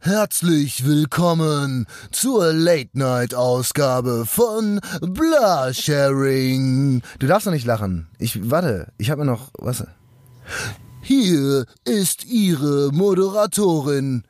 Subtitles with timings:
[0.00, 7.02] Herzlich willkommen zur Late-Night-Ausgabe von Blasharing.
[7.18, 8.06] Du darfst noch nicht lachen.
[8.16, 9.84] Ich, warte, ich habe mir noch, was?
[11.02, 14.22] Hier ist Ihre Moderatorin.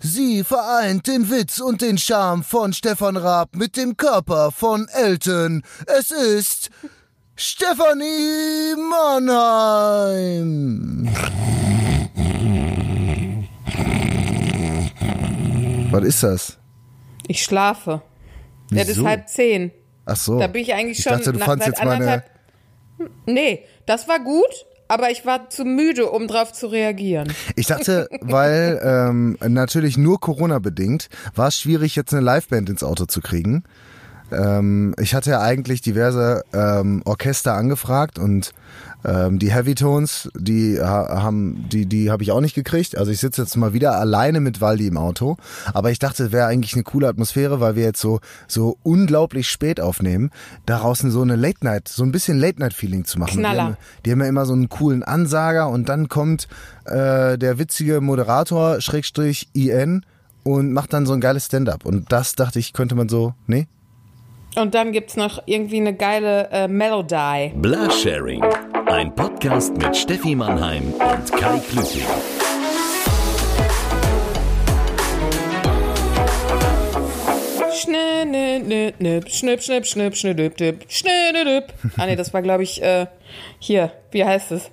[0.00, 5.62] Sie vereint den Witz und den Charme von Stefan Raab mit dem Körper von Elton.
[5.86, 6.70] Es ist
[7.36, 11.08] Stefanie Mannheim.
[15.94, 16.58] Was ist das?
[17.28, 18.02] Ich schlafe.
[18.70, 19.06] Ja, das ist Wieso?
[19.06, 19.70] halb zehn.
[20.06, 20.38] Ach so.
[20.38, 22.24] Da bin ich eigentlich ich schon dachte, du nach fandst jetzt meine.
[23.26, 27.32] Nee, das war gut, aber ich war zu müde, um drauf zu reagieren.
[27.56, 32.84] Ich dachte, weil ähm, natürlich nur Corona bedingt, war es schwierig, jetzt eine Liveband ins
[32.84, 33.64] Auto zu kriegen.
[34.32, 38.52] Ähm, ich hatte ja eigentlich diverse ähm, Orchester angefragt und
[39.04, 42.96] ähm, die Heavy Tones, die ha haben, die, die habe ich auch nicht gekriegt.
[42.96, 45.36] Also ich sitze jetzt mal wieder alleine mit Waldi im Auto.
[45.72, 49.80] Aber ich dachte, wäre eigentlich eine coole Atmosphäre, weil wir jetzt so so unglaublich spät
[49.80, 50.30] aufnehmen,
[50.64, 53.40] daraus so eine Late Night, so ein bisschen Late Night Feeling zu machen.
[53.40, 53.54] Knaller.
[53.54, 56.48] Die haben, die haben ja immer so einen coolen Ansager und dann kommt
[56.86, 60.06] äh, der witzige Moderator Schrägstrich IN
[60.44, 61.84] und macht dann so ein geiles Stand-up.
[61.84, 63.66] Und das dachte ich, könnte man so, nee?
[64.56, 67.52] Und dann gibt's noch irgendwie eine geile äh, Melody.
[67.56, 68.44] Blasharing,
[68.86, 72.06] ein Podcast mit Steffi Mannheim und Kai Klüting.
[77.72, 81.64] Schnipp, schnipp, schnipp, schnipp, schnipp, schnipp, schnipp.
[81.96, 83.06] Ah ne, das war glaube ich äh,
[83.58, 84.70] hier, wie heißt es?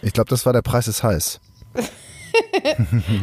[0.00, 1.38] Ich glaube, das war der Preis ist heiß.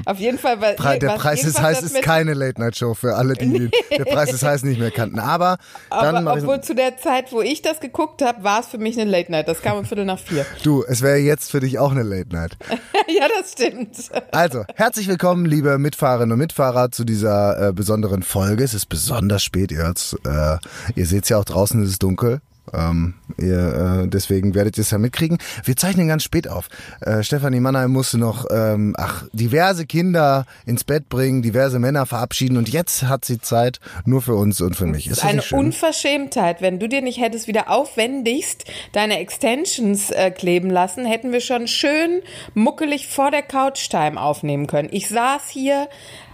[0.05, 3.69] Auf jeden Fall Pre der was Preis ist heiß ist keine Late-Night-Show für alle, die
[3.97, 5.19] der Preis ist heiß nicht mehr kannten.
[5.19, 5.57] Aber
[5.89, 8.99] dann aber obwohl zu der Zeit, wo ich das geguckt habe, war es für mich
[8.99, 9.47] eine Late Night.
[9.47, 10.45] Das kam um Viertel nach vier.
[10.63, 12.57] du, es wäre jetzt für dich auch eine Late-Night.
[13.07, 13.97] ja, das stimmt.
[14.31, 18.63] Also, herzlich willkommen, liebe Mitfahrerinnen und Mitfahrer, zu dieser äh, besonderen Folge.
[18.63, 20.15] Es ist besonders spät, ihr hört's.
[20.25, 20.57] Äh,
[20.95, 22.41] ihr seht's ja auch draußen, es ist dunkel.
[22.73, 25.37] Ähm, ihr, äh, deswegen werdet ihr es ja mitkriegen.
[25.63, 26.69] Wir zeichnen ganz spät auf.
[27.01, 32.57] Äh, Stefanie Mannheim musste noch ähm, ach, diverse Kinder ins Bett bringen, diverse Männer verabschieden
[32.57, 35.07] und jetzt hat sie Zeit nur für uns und für mich.
[35.07, 35.41] Ist Das eine?
[35.51, 36.61] Unverschämtheit.
[36.61, 41.67] Wenn du dir nicht hättest wieder aufwendigst deine Extensions äh, kleben lassen, hätten wir schon
[41.67, 42.21] schön
[42.53, 44.89] muckelig vor der Couch-Time aufnehmen können.
[44.91, 45.87] Ich saß hier,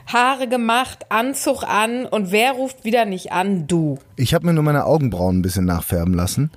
[0.08, 3.68] Haare gemacht, Anzug an und wer ruft wieder nicht an?
[3.68, 3.98] Du.
[4.16, 6.52] Ich habe mir nur meine Augenbrauen ein bisschen nachfärben lassen.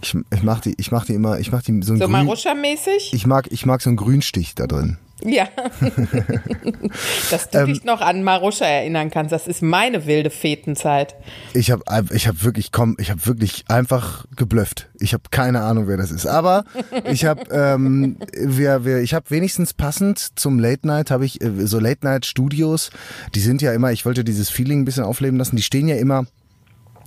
[0.00, 2.12] Ich, ich mach die, ich mach die immer, ich mach die so ein So grün,
[2.26, 3.12] Maruscha-mäßig?
[3.12, 4.98] ich mag, ich mag so einen Grünstich da drin.
[5.24, 5.48] Ja.
[7.30, 9.32] Dass du Ähm, dich noch an Maruscha erinnern kannst.
[9.32, 11.14] Das ist meine wilde Fetenzeit.
[11.54, 11.82] Ich habe
[12.14, 14.90] ich hab wirklich komm, ich habe wirklich einfach geblufft.
[15.00, 16.26] Ich habe keine Ahnung, wer das ist.
[16.26, 16.64] Aber
[17.10, 21.66] ich habe ähm, wir, wir, ich habe wenigstens passend zum Late Night habe ich äh,
[21.66, 22.90] so Late Night Studios.
[23.34, 23.92] Die sind ja immer.
[23.92, 25.56] Ich wollte dieses Feeling ein bisschen aufleben lassen.
[25.56, 26.26] Die stehen ja immer.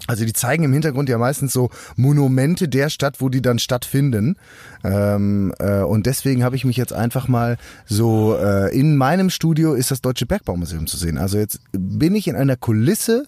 [0.08, 4.38] Also die zeigen im Hintergrund ja meistens so Monumente der Stadt, wo die dann stattfinden.
[4.84, 9.74] Ähm, äh, und deswegen habe ich mich jetzt einfach mal so äh, in meinem Studio
[9.74, 11.18] ist das Deutsche Bergbaumuseum zu sehen.
[11.18, 13.26] Also jetzt bin ich in einer Kulisse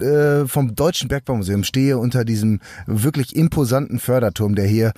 [0.00, 4.92] äh, vom Deutschen Bergbaumuseum, stehe unter diesem wirklich imposanten Förderturm, der hier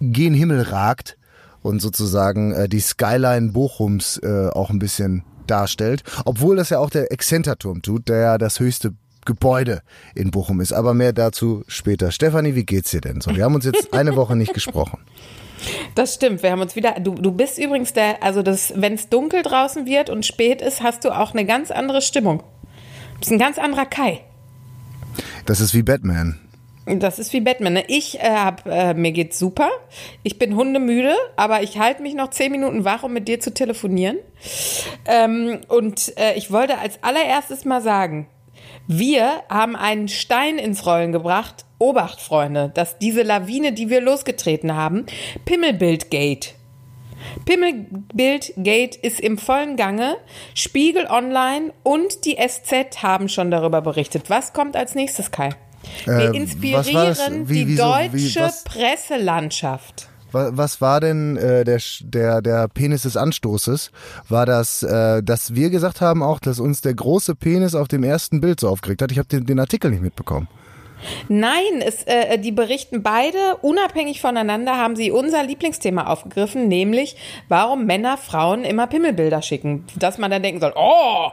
[0.00, 1.16] gen Himmel ragt
[1.62, 6.02] und sozusagen äh, die Skyline Bochums äh, auch ein bisschen darstellt.
[6.24, 8.94] Obwohl das ja auch der Exzenterturm tut, der ja das höchste
[9.28, 9.82] Gebäude
[10.16, 10.72] in Bochum ist.
[10.72, 12.10] Aber mehr dazu später.
[12.10, 13.36] Stefanie, wie geht's dir denn so?
[13.36, 14.98] Wir haben uns jetzt eine Woche nicht gesprochen.
[15.94, 16.94] Das stimmt, wir haben uns wieder.
[17.00, 20.82] Du, du bist übrigens der, also das, wenn es dunkel draußen wird und spät ist,
[20.82, 22.38] hast du auch eine ganz andere Stimmung.
[23.14, 24.20] Du bist ein ganz anderer Kai.
[25.46, 26.38] Das ist wie Batman.
[26.86, 27.74] Das ist wie Batman.
[27.74, 27.84] Ne?
[27.88, 29.68] Ich äh, hab, äh, mir geht's super.
[30.22, 33.52] Ich bin hundemüde, aber ich halte mich noch zehn Minuten wach, um mit dir zu
[33.52, 34.16] telefonieren.
[35.04, 38.28] Ähm, und äh, ich wollte als allererstes mal sagen,
[38.88, 41.64] wir haben einen Stein ins Rollen gebracht.
[41.78, 45.06] Obacht, Freunde, dass diese Lawine, die wir losgetreten haben,
[45.44, 46.50] Pimmelbildgate.
[47.44, 50.16] Pimmelbildgate ist im vollen Gange.
[50.54, 54.30] Spiegel Online und die SZ haben schon darüber berichtet.
[54.30, 55.50] Was kommt als nächstes, Kai?
[56.04, 57.48] Wir Äh, war inspirieren?
[57.48, 60.08] Wie- die wieso- wie- deutsche was- Presselandschaft.
[60.32, 63.90] Wa- Was war denn äh, der, der, der Penis des Anstoßes?
[64.28, 68.04] War das, äh, dass wir gesagt haben auch, dass uns der große Penis auf dem
[68.04, 69.12] ersten Bild so aufgeregt hat?
[69.12, 70.48] Ich habe den, den Artikel nicht mitbekommen.
[71.28, 77.16] Nein, es, äh, die berichten beide, unabhängig voneinander, haben sie unser Lieblingsthema aufgegriffen, nämlich
[77.48, 79.86] warum Männer Frauen immer Pimmelbilder schicken.
[79.96, 81.30] Dass man dann denken soll, oh,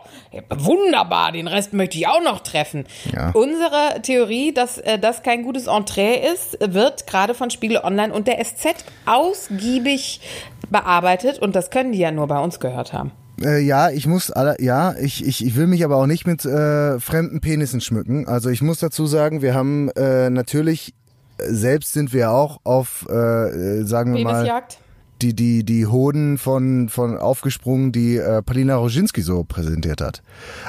[0.49, 2.85] wunderbar, den Rest möchte ich auch noch treffen.
[3.13, 3.31] Ja.
[3.31, 8.27] Unsere Theorie, dass äh, das kein gutes Entree ist, wird gerade von Spiegel Online und
[8.27, 10.21] der SZ ausgiebig
[10.69, 13.11] bearbeitet und das können die ja nur bei uns gehört haben.
[13.41, 16.45] Äh, ja, ich muss alle, ja, ich, ich, ich will mich aber auch nicht mit
[16.45, 18.27] äh, fremden Penissen schmücken.
[18.27, 20.93] Also ich muss dazu sagen, wir haben äh, natürlich
[21.37, 24.79] selbst sind wir auch auf, äh, sagen wir mal, Penisjagd?
[25.21, 30.21] Die, die, die Hoden von, von aufgesprungen, die äh, Palina Roginski so präsentiert hat.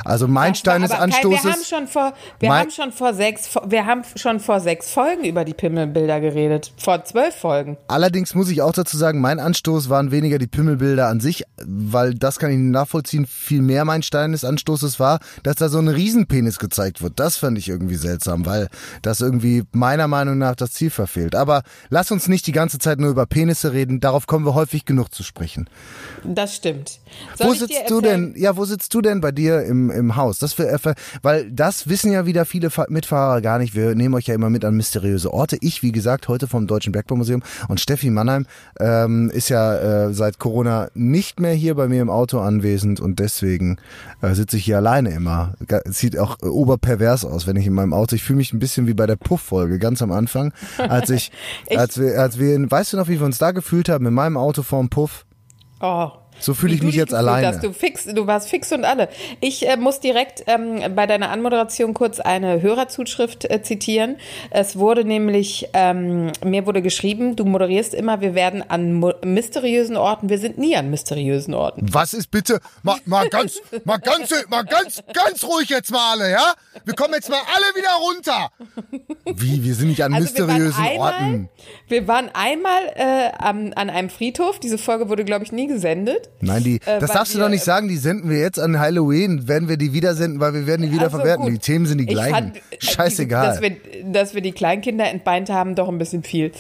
[0.04, 1.44] Also mein Das Stein des Anstoßes.
[1.44, 5.24] Wir haben schon vor, wir haben schon vor sechs, wir haben schon vor sechs Folgen
[5.24, 6.72] über die Pimmelbilder geredet.
[6.78, 7.76] Vor zwölf Folgen.
[7.88, 12.14] Allerdings muss ich auch dazu sagen, mein Anstoß waren weniger die Pimmelbilder an sich, weil
[12.14, 13.26] das kann ich nachvollziehen.
[13.26, 17.18] Viel mehr mein Stein des Anstoßes war, dass da so ein Riesenpenis gezeigt wird.
[17.18, 18.68] Das fand ich irgendwie seltsam, weil
[19.02, 21.34] das irgendwie meiner Meinung nach das Ziel verfehlt.
[21.34, 24.00] Aber lass uns nicht die ganze Zeit nur über Penisse reden.
[24.00, 25.66] Darauf kommen wir häufig genug zu sprechen.
[26.22, 26.98] Das stimmt.
[27.38, 28.34] Soll wo sitzt du denn?
[28.36, 30.38] Ja, wo sitzt du denn bei dir im, im Haus?
[30.40, 30.78] Das für, äh,
[31.22, 33.74] weil das wissen ja wieder viele Fa- Mitfahrer gar nicht.
[33.74, 35.56] Wir nehmen euch ja immer mit an mysteriöse Orte.
[35.62, 38.44] Ich, wie gesagt, heute vom Deutschen Bergbaumuseum und Steffi Mannheim
[38.78, 43.18] ähm, ist ja äh, seit Corona nicht mehr hier bei mir im Auto anwesend und
[43.18, 43.78] deswegen
[44.20, 45.54] äh, sitze ich hier alleine immer.
[45.86, 48.14] Sieht auch äh, oberpervers aus, wenn ich in meinem Auto.
[48.14, 51.32] Ich fühle mich ein bisschen wie bei der Puff-Folge ganz am Anfang, als ich,
[51.74, 54.25] als wir, als wir, weißt du noch, wie wir uns da gefühlt haben in meinem
[54.34, 55.24] Auto vorm Puff?
[55.80, 56.10] Oh.
[56.38, 57.48] So fühle ich mich jetzt alleine.
[57.48, 57.64] Hast.
[57.64, 59.08] Du, fix, du warst fix und alle.
[59.40, 64.16] Ich äh, muss direkt ähm, bei deiner Anmoderation kurz eine Hörerzuschrift äh, zitieren.
[64.50, 70.28] Es wurde nämlich, ähm, mir wurde geschrieben, du moderierst immer, wir werden an mysteriösen Orten,
[70.28, 71.86] wir sind nie an mysteriösen Orten.
[71.92, 72.60] Was ist bitte?
[72.82, 76.54] Mal, mal ganz, mal ganz, mal ganz, ganz ruhig jetzt mal alle, ja?
[76.84, 78.50] Wir kommen jetzt mal alle wieder runter.
[79.34, 79.64] Wie?
[79.64, 81.48] Wir sind nicht an Also wir mysteriösen einmal, Orten.
[81.88, 84.60] Wir waren einmal äh, am, an einem Friedhof.
[84.60, 86.25] Diese Folge wurde, glaube ich, nie gesendet.
[86.40, 87.88] Nein, die, Äh, das darfst du wir- doch nicht sagen.
[87.88, 89.48] Die senden wir jetzt an Halloween.
[89.48, 91.44] Werden wir die wieder senden, weil wir werden die wieder Also verwerten.
[91.44, 91.52] gut.
[91.54, 92.34] Die Themen sind die Ich gleichen.
[92.34, 93.46] fand, äh, Scheißegal.
[93.46, 96.52] Dass wir, dass wir die Kleinkinder entbeint haben, doch ein bisschen viel.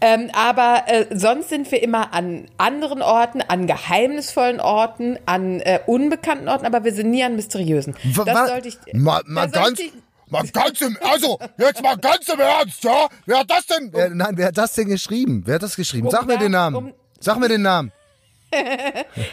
[0.00, 5.80] Ähm, aber äh, sonst sind wir immer an anderen Orten, an geheimnisvollen Orten, an äh,
[5.86, 7.94] unbekannten Orten, aber wir sind nie an mysteriösen.
[8.14, 8.78] Wa- Das wa- sollte ich.
[8.92, 9.92] mal, mal ganz, ich-
[10.28, 13.06] mal ganz im, also, jetzt mal ganz im Ernst, ja?
[13.26, 13.90] Wer hat das denn?
[13.92, 15.42] Wer, nein, wer hat das denn geschrieben?
[15.46, 16.08] Wer hat das geschrieben?
[16.10, 16.76] Sag mir Um- den Namen.
[16.76, 17.92] um- Sag mir den Namen.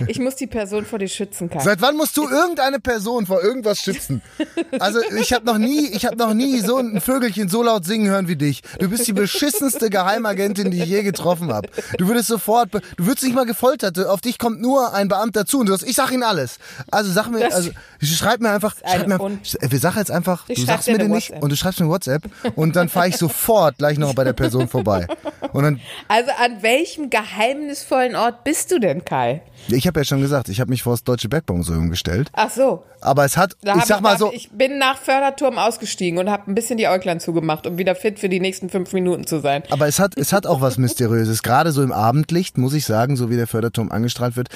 [0.07, 1.60] Ich muss die Person vor dir schützen, Kai.
[1.60, 4.21] Seit wann musst du irgendeine Person vor irgendwas schützen?
[4.80, 8.10] Also ich habe noch nie, ich habe noch nie so ein Vögelchen so laut singen
[8.10, 8.62] hören wie dich.
[8.80, 11.69] Du bist die beschissenste Geheimagentin, die ich je getroffen habe.
[11.98, 14.00] Du würdest sofort, du würdest nicht mal gefoltert.
[14.06, 16.57] Auf dich kommt nur ein Beamter zu und du sagst, ich sag Ihnen alles.
[16.92, 20.88] Also sag mir, also schreib mir einfach, schreib mir, wir sag jetzt einfach, du sagst
[20.88, 22.24] mir den nicht und du schreibst mir WhatsApp
[22.56, 25.07] und dann fahre ich sofort gleich noch bei der Person vorbei.
[25.54, 29.41] Und dann, Also an welchem geheimnisvollen Ort bist du denn, Kai?
[29.67, 32.29] Ich habe ja schon gesagt, ich habe mich vor das Deutsche Bergbaumuseum gestellt.
[32.33, 32.83] Ach so.
[33.01, 36.29] Aber es hat, Da ich sag mal da- so, Ich bin nach Förderturm ausgestiegen und
[36.29, 39.39] habe ein bisschen die Äuglein zugemacht, um wieder fit für die nächsten fünf Minuten zu
[39.39, 39.63] sein.
[39.69, 41.41] Aber es hat, es hat auch was Mysteriöses.
[41.44, 44.50] Gerade so im Abendlicht, muss ich sagen, so wie der Förderturm angestrahlt wird.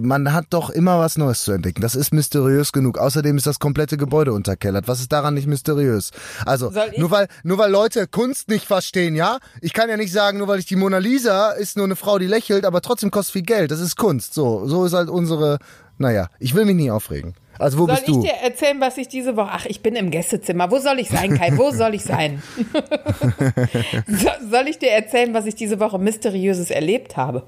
[0.00, 1.80] Man hat doch immer was Neues zu entdecken.
[1.82, 2.98] Das ist mysteriös genug.
[2.98, 4.86] Außerdem ist das komplette Gebäude unterkellert.
[4.86, 6.12] Was ist daran nicht mysteriös?
[6.46, 9.38] Also, ich- nur weil, nur weil Leute Kunst nicht verstehen, ja?
[9.60, 12.18] Ich kann ja nicht sagen, nur weil ich die Mona Lisa ist nur eine Frau,
[12.18, 13.70] die lächelt, aber trotzdem kostet viel Geld.
[13.72, 14.34] Das ist Kunst.
[14.34, 15.58] So, so ist halt unsere,
[15.98, 17.34] naja, ich will mich nie aufregen.
[17.58, 18.22] Also, wo Soll bist ich du?
[18.22, 19.50] dir erzählen, was ich diese Woche.
[19.52, 20.70] Ach, ich bin im Gästezimmer.
[20.70, 21.52] Wo soll ich sein, Kai?
[21.56, 22.40] Wo soll ich sein?
[24.06, 27.42] so, soll ich dir erzählen, was ich diese Woche Mysteriöses erlebt habe?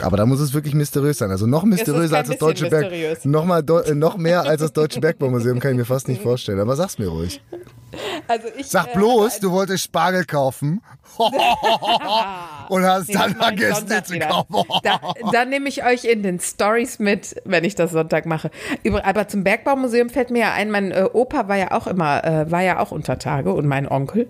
[0.00, 1.30] Aber da muss es wirklich mysteriös sein.
[1.30, 3.24] Also noch mysteriöser als das Deutsche Berg.
[3.24, 6.22] Noch, mal deu- äh, noch mehr als das Deutsche Bergbaumuseum kann ich mir fast nicht
[6.22, 6.60] vorstellen.
[6.60, 7.40] Aber sag's mir ruhig.
[8.28, 10.82] Also ich, Sag äh, bloß, du wolltest Spargel kaufen
[12.68, 14.64] und hast Nee, dann vergessen, den zu kaufen.
[14.82, 15.00] Da,
[15.32, 18.50] da nehme ich euch in den Stories mit, wenn ich das Sonntag mache.
[19.02, 22.50] Aber zum Bergbaumuseum fällt mir ja ein, mein äh, Opa war ja auch immer, äh,
[22.50, 24.28] war ja auch unter Tage und mein Onkel.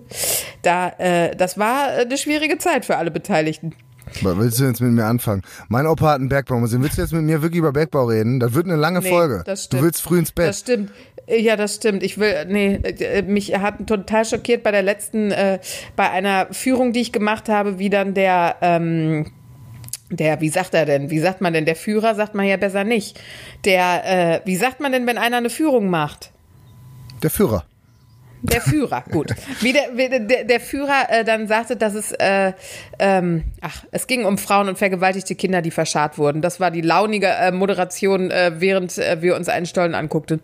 [0.61, 3.75] Da, äh, das war äh, eine schwierige Zeit für alle Beteiligten.
[4.21, 5.43] Willst du jetzt mit mir anfangen?
[5.67, 6.83] Mein Opa hat ein Bergbaumuseum.
[6.83, 8.39] Willst du jetzt mit mir wirklich über Bergbau reden?
[8.39, 9.43] Das wird eine lange Nee, Folge.
[9.45, 10.47] das Du willst früh ins Bett.
[10.49, 10.91] Das stimmt.
[11.27, 12.01] Ja, das stimmt.
[12.01, 15.59] Ich will, nee, äh, mich hat total schockiert bei der letzten, äh,
[15.95, 19.31] bei einer Führung, die ich gemacht habe, wie dann der, ähm,
[20.09, 21.11] der, wie sagt er denn?
[21.11, 21.65] Wie sagt man denn?
[21.65, 23.19] Der Führer sagt man ja besser nicht.
[23.63, 26.31] Der, äh, wie sagt man denn, wenn einer eine Führung macht?
[27.21, 27.63] Der Führer.
[28.41, 29.33] Der Führer, gut.
[29.59, 32.53] Wie der, wie der, der Führer äh, dann sagte, dass es, äh,
[32.97, 36.41] ähm, ach, es ging um Frauen und vergewaltigte Kinder, die verscharrt wurden.
[36.41, 40.41] Das war die launige äh, Moderation, äh, während äh, wir uns einen Stollen anguckten.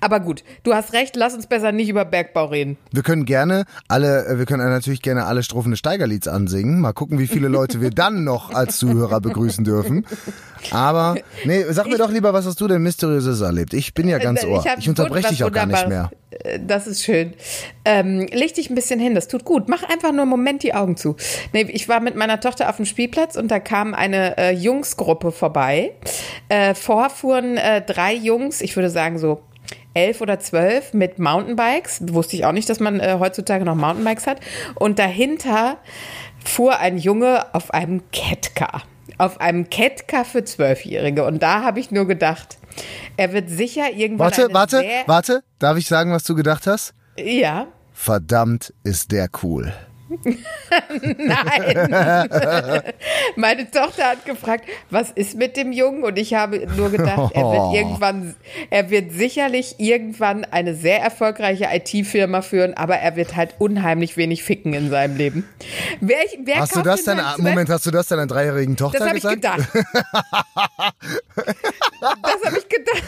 [0.00, 2.76] Aber gut, du hast recht, lass uns besser nicht über Bergbau reden.
[2.92, 6.80] Wir können gerne alle, äh, wir können natürlich gerne alle Strophen des Steigerlieds ansingen.
[6.80, 10.06] Mal gucken, wie viele Leute wir dann noch als Zuhörer begrüßen dürfen.
[10.70, 13.74] Aber, nee, sag mir doch lieber, was hast du denn Mysteriöses erlebt?
[13.74, 14.64] Ich bin ja ganz ohr.
[14.78, 16.10] Ich unterbreche dich auch gar nicht mehr.
[16.60, 17.34] Das ist schön.
[17.84, 19.68] Ähm, leg dich ein bisschen hin, das tut gut.
[19.68, 21.16] Mach einfach nur einen Moment die Augen zu.
[21.52, 25.32] Nee, ich war mit meiner Tochter auf dem Spielplatz und da kam eine äh, Jungsgruppe
[25.32, 25.92] vorbei.
[26.48, 29.40] Äh, vorfuhren äh, drei Jungs, ich würde sagen so
[29.94, 32.12] elf oder zwölf mit Mountainbikes.
[32.12, 34.40] Wusste ich auch nicht, dass man äh, heutzutage noch Mountainbikes hat.
[34.74, 35.78] Und dahinter
[36.44, 38.82] fuhr ein Junge auf einem Catcar.
[39.18, 41.24] Auf einem Catcar für Zwölfjährige.
[41.24, 42.58] Und da habe ich nur gedacht,
[43.16, 44.30] er wird sicher irgendwann.
[44.30, 45.42] Warte, warte, warte.
[45.58, 46.94] Darf ich sagen, was du gedacht hast?
[47.18, 47.66] Ja.
[47.92, 49.72] Verdammt, ist der cool.
[51.18, 51.82] Nein.
[53.36, 56.02] Meine Tochter hat gefragt, was ist mit dem Jungen?
[56.02, 58.34] Und ich habe nur gedacht, er wird irgendwann,
[58.70, 64.42] er wird sicherlich irgendwann eine sehr erfolgreiche IT-Firma führen, aber er wird halt unheimlich wenig
[64.42, 65.48] ficken in seinem Leben.
[66.00, 69.08] Wer, wer Hast du das denn deiner, Moment, hast du das deiner dreijährigen Tochter Das
[69.08, 69.40] habe ich gesagt?
[69.42, 69.68] gedacht.
[71.36, 73.02] das habe ich gedacht.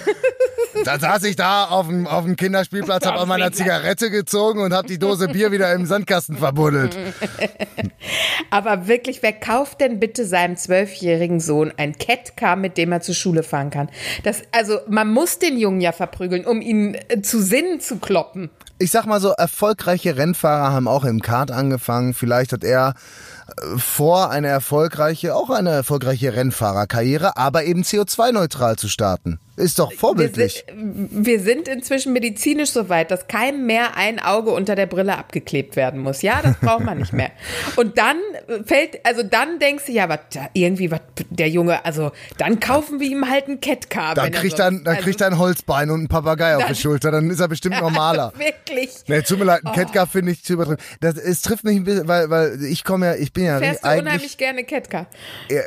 [0.84, 4.72] Da saß ich da auf dem, auf dem Kinderspielplatz, habe an meiner Zigarette gezogen und
[4.72, 6.89] habe die Dose Bier wieder im Sandkasten verbuddelt.
[8.50, 13.14] Aber wirklich, wer kauft denn bitte seinem zwölfjährigen Sohn ein Catcar, mit dem er zur
[13.14, 13.88] Schule fahren kann?
[14.24, 18.50] Das, also man muss den Jungen ja verprügeln, um ihn äh, zu Sinnen zu kloppen.
[18.78, 22.14] Ich sag mal so, erfolgreiche Rennfahrer haben auch im Kart angefangen.
[22.14, 22.94] Vielleicht hat er
[23.48, 29.38] äh, vor, eine erfolgreiche, auch eine erfolgreiche Rennfahrerkarriere, aber eben CO2-neutral zu starten.
[29.56, 30.64] Ist doch vorbildlich.
[30.74, 35.76] Wir sind, inzwischen medizinisch so weit, dass keinem mehr ein Auge unter der Brille abgeklebt
[35.76, 36.22] werden muss.
[36.22, 37.30] Ja, das braucht man nicht mehr.
[37.76, 38.16] Und dann
[38.64, 40.20] fällt, also dann denkst du, ja, was,
[40.54, 44.14] irgendwie, was, der Junge, also dann kaufen wir ihm halt ein Catcar.
[44.14, 46.80] Dann kriegt, er, dann also, kriegt er ein Holzbein und ein Papagei auf Dann- die
[46.80, 48.32] Schulter, dann ist er bestimmt normaler.
[48.38, 48.90] Wirklich.
[49.08, 49.68] Nee, tut mir leid, Oh.
[49.68, 50.80] ein Catcar finde ich zu übertrieben.
[51.00, 53.84] Das, es trifft mich ein bisschen, weil, weil ich komme ja, ich bin ja Fährst
[53.84, 55.06] du unheimlich gerne Catcar?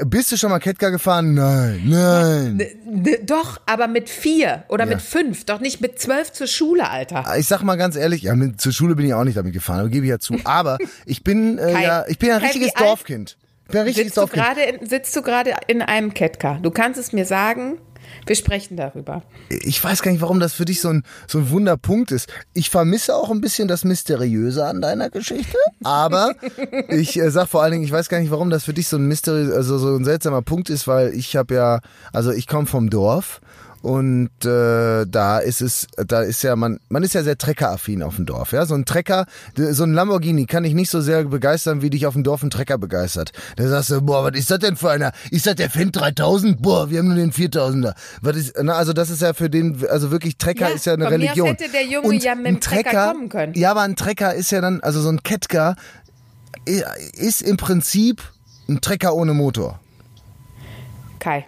[0.05, 1.33] Bist du schon mal Catcar gefahren?
[1.35, 2.57] Nein, nein.
[2.85, 4.91] D- Doch, aber mit vier oder Ja.
[4.91, 7.23] mit fünf, doch nicht mit zwölf zur Schule, Alter.
[7.37, 9.79] Ich sag mal ganz ehrlich, ja, mit, zur Schule bin ich auch nicht damit gefahren,
[9.81, 10.35] aber gebe ich ja zu.
[10.43, 13.37] Aber ich bin äh, Kai, ja, ich bin ein Kai, richtiges Dorfkind.
[13.65, 14.45] Ich bin ein richtiges Sitzt du, Dorfkind.
[14.45, 16.59] gerade in, sitzt du gerade in einem Catcar?
[16.61, 17.77] Du kannst es mir sagen,
[18.25, 19.23] wir sprechen darüber.
[19.49, 22.31] Ich weiß gar nicht, warum das für dich so ein, so ein Wunderpunkt ist.
[22.53, 26.35] Ich vermisse auch ein bisschen das Mysteriöse an deiner Geschichte, aber
[26.89, 28.97] ich äh, sag vor allen Dingen, ich weiß gar nicht, warum das für dich so
[28.97, 31.79] ein Mysteri also so ein seltsamer Punkt ist, weil ich habe ja,
[32.11, 33.41] also ich komme vom Dorf
[33.83, 38.15] und äh, da ist es, da ist ja man, man ist ja sehr treckeraffin auf
[38.15, 38.65] dem Dorf, ja.
[38.65, 39.25] So ein Trecker,
[39.57, 42.49] so ein Lamborghini kann ich nicht so sehr begeistern, wie dich auf dem Dorf ein
[42.49, 43.33] Trecker begeistert.
[43.57, 45.11] Da sagst du, boah, was ist das denn für einer?
[45.31, 46.61] Ist das der Fendt 3000?
[46.61, 47.93] Boah, wir haben nur den 4000er.
[48.21, 50.93] Was ist, na, also das ist ja für den, also wirklich Trecker Ja, ist ja
[50.93, 51.47] eine von mir aus Religion.
[51.49, 53.53] hätte der Junge Und ja mit dem Trecker kommen können.
[53.55, 55.75] Ja, aber ein Trecker ist ja dann, also so ein Kettker
[56.69, 56.83] i-
[57.17, 58.21] ist im Prinzip
[58.69, 59.81] ein Trecker ohne Motor.
[61.19, 61.45] Kai.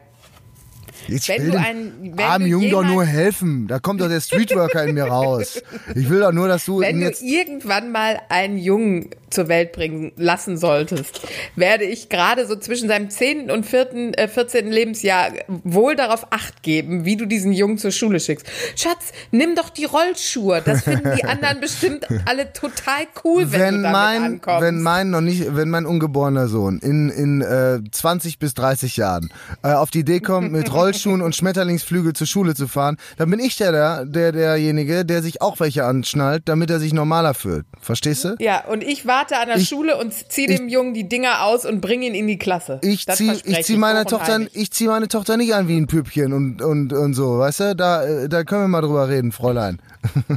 [1.08, 3.68] Ich Wenn will du ein- wenn armen Jungen doch nur helfen.
[3.68, 5.62] Da kommt doch der Streetworker in mir raus.
[5.96, 9.74] Ich will doch nur, dass du Wenn du jetzt irgendwann mal einen Jungen zur Welt
[9.74, 11.22] bringen lassen solltest,
[11.58, 13.52] werde ich gerade so zwischen seinem 10.
[13.52, 14.72] und 4., äh, 14.
[14.72, 15.32] Lebensjahr
[15.64, 18.46] wohl darauf acht geben, wie du diesen Jungen zur Schule schickst.
[18.78, 20.62] Schatz, nimm doch die Rollschuhe.
[20.64, 24.62] Das finden die anderen bestimmt alle total cool, wenn, wenn du damit mein, ankommst.
[24.62, 29.34] wenn mein noch nicht, wenn mein ungeborener Sohn in, in äh, 20 bis 30 Jahren
[29.64, 33.40] äh, auf die Idee kommt, mit Rollschuhen und Schmetterlingsflügel zur Schule zu fahren, dann bin
[33.40, 37.66] ich der, der, der derjenige, der sich auch welche anschnallt, damit er sich normaler fühlt.
[37.82, 38.36] Verstehst du?
[38.40, 41.66] ja, und ich warte an der Ich- Schule und ziehe dem Jungen die Dinger aus
[41.66, 42.80] und bringe ihn in die Klasse.
[42.84, 44.50] Ich Das zieh, ich zieh meine hoch und Tochter, heilig.
[44.54, 47.75] ich zieh meine Tochter nicht an wie ein Püppchen und, und, und so, weißt du?
[47.75, 49.80] Da, äh, da können wir mal drüber reden, Fräulein.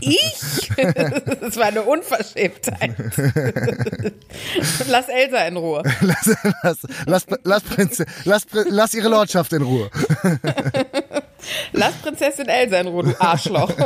[0.01, 0.71] Ich?
[1.41, 2.95] Das war eine Unverschämtheit.
[4.89, 5.83] Lass Elsa in Ruhe.
[6.01, 9.91] Lass, lass, lass, lass, Prinz, lass, lass ihre Lordschaft in Ruhe.
[11.73, 13.73] Lass Prinzessin Elsa in Ruhe, du Arschloch.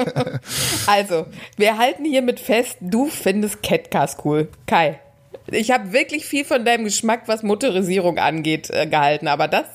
[0.87, 4.49] Also, wir halten hiermit fest, du findest Catcars cool.
[4.67, 5.01] Kai.
[5.47, 9.67] Ich habe wirklich viel von deinem Geschmack, was Motorisierung angeht, äh, gehalten, aber das.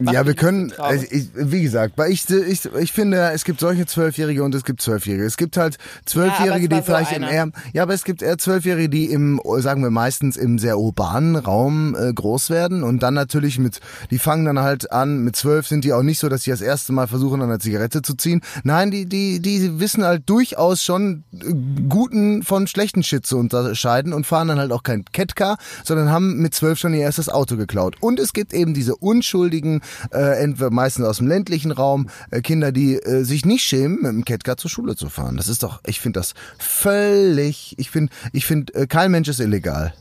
[0.00, 3.86] Ja, wir können, also ich, wie gesagt, weil ich, ich, ich finde, es gibt solche
[3.86, 5.24] Zwölfjährige und es gibt Zwölfjährige.
[5.24, 5.76] Es gibt halt
[6.06, 9.06] Zwölfjährige, Ja, die war so vielleicht im eher, ja, aber es gibt eher Zwölfjährige, die
[9.06, 13.80] im, sagen wir meistens im sehr urbanen Raum äh, groß werden und dann natürlich mit,
[14.10, 16.60] die fangen dann halt an, mit zwölf sind die auch nicht so, dass sie das
[16.60, 18.40] erste Mal versuchen, an der Zigarette zu ziehen.
[18.64, 21.52] Nein, die, die, die wissen halt durchaus schon äh,
[21.88, 26.38] guten von schlechten Shit zu unterscheiden und fahren dann halt auch kein Catcar, sondern haben
[26.38, 27.96] mit zwölf schon ihr erstes Auto geklaut.
[28.00, 29.80] Und es gibt eben diese unschuldigen,
[30.12, 34.12] äh, entweder meistens aus dem ländlichen Raum, äh, Kinder, die äh, sich nicht schämen, mit
[34.12, 35.36] dem Catcar zur Schule zu fahren.
[35.36, 39.40] Das ist doch, ich finde das völlig, ich finde, ich finde, äh, kein Mensch ist
[39.40, 39.94] illegal.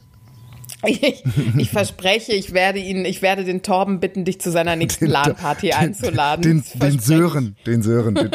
[0.86, 1.24] Ich,
[1.58, 5.72] ich verspreche, ich werde ihn, ich werde den Torben bitten, dich zu seiner nächsten LAN-Party
[5.74, 6.42] einzuladen.
[6.44, 7.00] Den, Das den.
[7.00, 8.16] Sören, den Sören.
[8.16, 8.32] Den,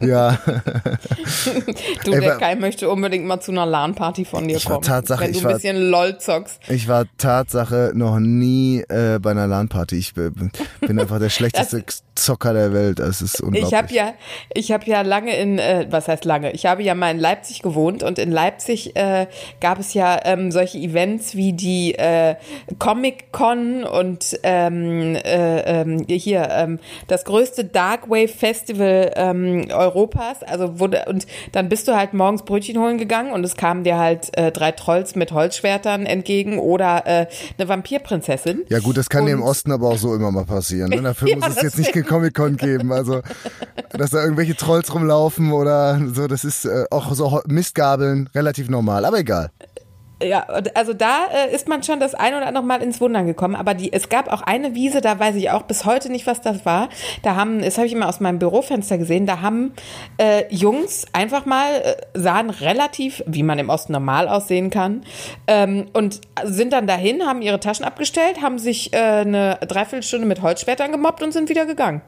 [0.08, 0.38] ja,
[2.04, 4.82] Du, Ey, der Kai möchte unbedingt mal zu einer LAN-Party von dir kommen.
[4.82, 6.60] Tatsache, wenn du ein war- bisschen LOL zockst.
[6.68, 9.96] ich war Tatsache noch nie äh, bei einer LAN-Party.
[9.96, 10.50] Ich bin
[10.80, 11.84] bin einfach der schlechteste
[12.16, 12.98] Zocker der Welt.
[13.00, 13.68] Es ist unglaublich.
[13.72, 14.14] Ich habe ja,
[14.54, 16.52] ich habe ja lange in, äh, was heißt lange?
[16.52, 19.26] Ich habe ja mal in Leipzig gewohnt und in Leipzig äh,
[19.60, 22.36] gab es ja ähm, solche Events wie die äh,
[22.78, 30.42] Comic Con und ähm, äh, ähm, hier ähm, das größte Dark Wave Festival ähm, Europas.
[30.42, 33.98] Also wurde und dann bist du halt morgens Brötchen holen gegangen und es kamen dir
[33.98, 37.26] halt äh, drei Trolls mit Holzschwertern entgegen oder äh,
[37.58, 38.62] eine Vampirprinzessin.
[38.68, 40.90] Ja gut, das kann dir im Und- Osten aber auch so immer mal passieren.
[40.90, 41.02] Ne?
[41.02, 42.92] Dafür Ja, muss es jetzt nicht Comic-Con geben.
[42.92, 43.22] Also,
[43.90, 49.04] dass da irgendwelche Trolls rumlaufen oder so, das ist äh, auch so Mistgabeln relativ normal.
[49.04, 49.50] Aber egal.
[50.22, 53.54] Ja, also da äh, ist man schon das ein oder andere Mal ins Wundern gekommen.
[53.54, 56.40] Aber die, es gab auch eine Wiese, da weiß ich auch bis heute nicht, was
[56.40, 56.88] das war.
[57.22, 59.74] Da haben, das habe ich immer aus meinem Bürofenster gesehen, da haben
[60.16, 65.02] äh, Jungs einfach mal, äh, sahen relativ, wie man im Osten normal aussehen kann,
[65.48, 70.40] ähm, und sind dann dahin, haben ihre Taschen abgestellt, haben sich äh, eine Dreiviertelstunde mit
[70.40, 72.00] Holzschwertern gemobbt und sind wieder gegangen.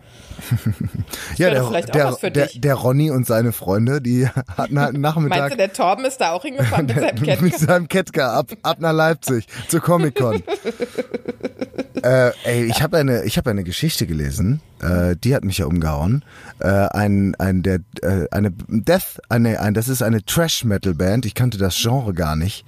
[1.36, 4.26] Ja, der, der, der, der Ronny und seine Freunde, die
[4.56, 7.42] hatten halt einen Nachmittag Meinst du, der Torben ist da auch hingefahren mit seinem Kettker?
[7.42, 10.42] mit seinem Kettker ab, ab nach Leipzig zur Comic-Con.
[12.02, 15.66] äh, ey, ich habe eine, ich habe eine Geschichte gelesen, äh, die hat mich ja
[15.66, 16.24] umgehauen.
[16.60, 21.58] Äh, ein, ein, der, äh, eine Death, eine, ein, das ist eine Trash-Metal-Band, ich kannte
[21.58, 22.64] das Genre gar nicht,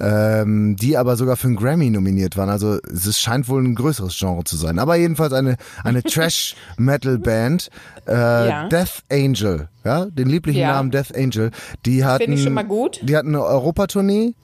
[0.00, 2.50] ähm, die aber sogar für einen Grammy nominiert waren.
[2.50, 4.78] Also es scheint wohl ein größeres Genre zu sein.
[4.78, 6.02] Aber jedenfalls eine, eine
[7.18, 7.70] Trash-Metal-Band,
[8.06, 8.68] äh, Ja.
[8.68, 10.72] Death Angel, ja, den lieblichen Ja.
[10.74, 11.50] Namen Death Angel.
[11.86, 13.00] Die hatten, Finde ich schon mal gut.
[13.02, 14.34] Die hatten eine Europatournee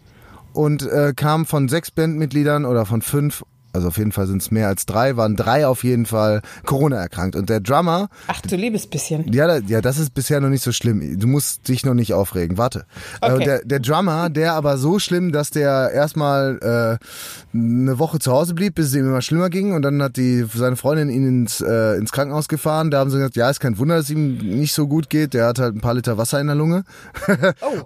[0.52, 3.44] und äh, kamen von sechs Bandmitgliedern oder von fünf,
[3.76, 6.97] also auf jeden Fall sind es mehr als drei, waren drei auf jeden Fall Corona
[6.97, 7.37] erkrankt.
[7.37, 9.33] Und der Drummer, Ach du liebes bisschen.
[9.33, 11.18] ja, ja, das ist bisher noch nicht so schlimm.
[11.18, 12.59] Du musst dich noch nicht aufregen.
[12.59, 12.87] Warte.
[13.23, 13.45] Äh, Okay.
[13.45, 18.54] der, der Drummer, der aber so schlimm, dass der erstmal äh, eine Woche zu Hause
[18.54, 19.73] blieb, bis es ihm immer schlimmer ging.
[19.75, 22.90] Und dann hat die seine Freundin ihn ins, äh, ins Krankenhaus gefahren.
[22.90, 25.35] Da haben sie gesagt, ja, ist kein Wunder, dass ihm nicht so gut geht.
[25.35, 26.85] Der hat halt ein paar Liter Wasser in der Lunge.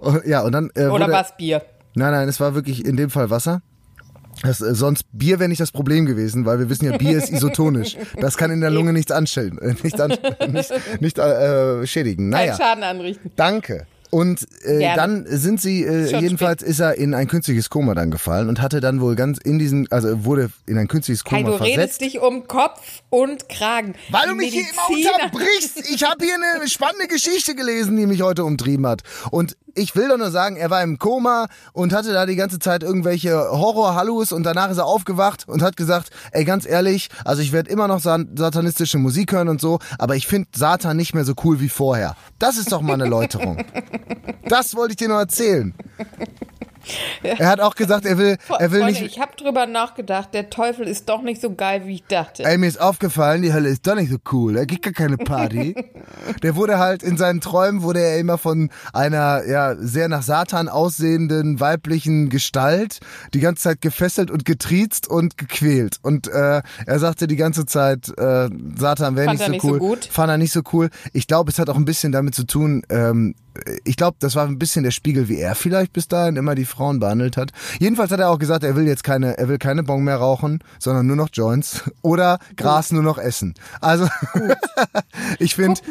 [0.01, 0.15] Oh.
[0.25, 1.61] ja, und dann äh, Oder wurde, was Bier?
[1.95, 3.61] Nein, nein, es war wirklich in dem Fall Wasser.
[4.43, 7.29] Das, äh, sonst Bier wäre nicht das Problem gewesen, weil wir wissen ja, Bier ist
[7.31, 7.97] isotonisch.
[8.19, 10.13] Das kann in der Lunge nichts anstellen, äh, nicht, an,
[10.51, 12.31] nicht, nicht äh, schädigen.
[12.31, 13.31] Keinen Naja, Schaden anrichten.
[13.35, 13.85] danke.
[14.09, 14.95] Und äh, Gerne.
[14.97, 18.81] dann sind sie, äh, jedenfalls ist er in ein künstliches Koma dann gefallen und hatte
[18.81, 22.01] dann wohl ganz in diesen, also wurde in ein künstliches Kai, Koma du redest versetzt.
[22.01, 23.93] dich um Kopf und Kragen.
[24.09, 25.89] Weil du mich hier immer Mediziner- unterbrichst.
[25.91, 29.01] Ich habe hier eine spannende Geschichte gelesen, die mich heute umtrieben hat.
[29.29, 32.59] Und ich will doch nur sagen, er war im Koma und hatte da die ganze
[32.59, 37.41] Zeit irgendwelche Horror-Hallus und danach ist er aufgewacht und hat gesagt, ey, ganz ehrlich, also
[37.41, 41.23] ich werde immer noch satanistische Musik hören und so, aber ich finde Satan nicht mehr
[41.25, 42.15] so cool wie vorher.
[42.39, 43.63] Das ist doch mal eine Läuterung.
[44.49, 45.73] Das wollte ich dir nur erzählen.
[47.23, 50.49] Er hat auch gesagt, er will, er will Freunde, nicht, ich habe drüber nachgedacht, der
[50.49, 52.43] Teufel ist doch nicht so geil, wie ich dachte.
[52.43, 54.53] Ey, mir ist aufgefallen, die Hölle ist doch nicht so cool.
[54.53, 55.75] Da gibt gar keine Party.
[56.43, 60.69] Der wurde halt in seinen Träumen wurde er immer von einer ja sehr nach Satan
[60.69, 62.99] aussehenden weiblichen Gestalt
[63.33, 65.97] die ganze Zeit gefesselt und getriezt und gequält.
[66.01, 69.69] Und äh, er sagte die ganze Zeit, äh, Satan wäre nicht er so nicht so
[69.69, 69.79] cool.
[69.79, 70.05] gut?
[70.05, 70.89] Fand er nicht so cool.
[71.13, 72.83] Ich glaube, es hat auch ein bisschen damit zu tun.
[72.89, 73.35] Ähm,
[73.83, 76.65] ich glaube, das war ein bisschen der Spiegel, wie er vielleicht bis dahin immer die
[76.65, 77.51] Frauen behandelt hat.
[77.79, 80.59] Jedenfalls hat er auch gesagt, er will jetzt keine, er will keine Bon mehr rauchen,
[80.79, 83.53] sondern nur noch Joints oder Gras nur noch essen.
[83.81, 84.07] Also
[85.39, 85.81] ich finde,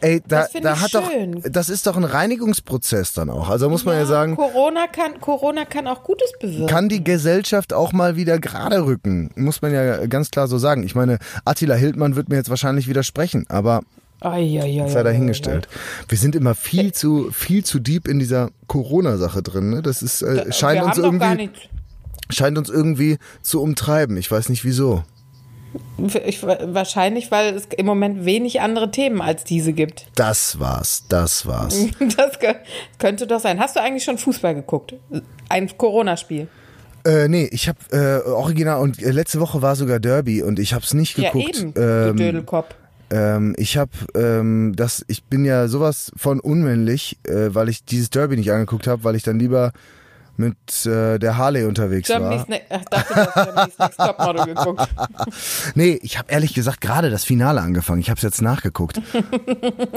[0.00, 1.42] ey, da, das find da hat doch, schön.
[1.50, 3.48] das ist doch ein Reinigungsprozess dann auch.
[3.48, 6.66] Also muss man ja, sagen, Corona kann, Corona kann auch Gutes bewirken.
[6.66, 10.84] kann die Gesellschaft auch mal wieder gerade rücken, muss man ja ganz klar so sagen.
[10.84, 13.82] Ich meine, Attila Hildmann wird mir jetzt wahrscheinlich widersprechen, aber
[14.20, 14.88] Eieiei.
[14.88, 15.68] sei dahingestellt.
[16.08, 19.70] Wir sind immer viel zu viel zu deep in dieser Corona-Sache drin.
[19.70, 19.82] Ne?
[19.82, 21.50] Das ist äh, scheint uns irgendwie
[22.30, 24.16] scheint uns irgendwie zu umtreiben.
[24.16, 25.04] Ich weiß nicht wieso.
[26.24, 30.06] Ich, wahrscheinlich, weil es im Moment wenig andere Themen als diese gibt.
[30.14, 31.74] Das war's, das war's.
[32.16, 32.56] Das kö-
[32.98, 33.60] könnte doch sein.
[33.60, 34.94] Hast du eigentlich schon Fußball geguckt?
[35.50, 36.48] Ein Corona-Spiel.
[37.04, 40.72] äh, nee, ich habe äh, original und äh, letzte Woche war sogar Derby und ich
[40.72, 41.58] habe es nicht Ja, geguckt.
[41.60, 42.74] eben, du ähm, Dödelkopf.
[43.10, 48.10] Ähm, ich habe ähm, das, ich bin ja sowas von unmännlich, äh, weil ich dieses
[48.10, 49.72] Derby nicht angeguckt habe, weil ich dann lieber
[50.36, 52.48] mit äh, der Harley unterwegs Germany's war.
[52.50, 54.88] ne Ach, dachte, du hast Germany's Next Topmodel geguckt.
[55.74, 58.00] Nee, ich habe ehrlich gesagt gerade das Finale angefangen.
[58.00, 59.00] Ich habe es jetzt nachgeguckt.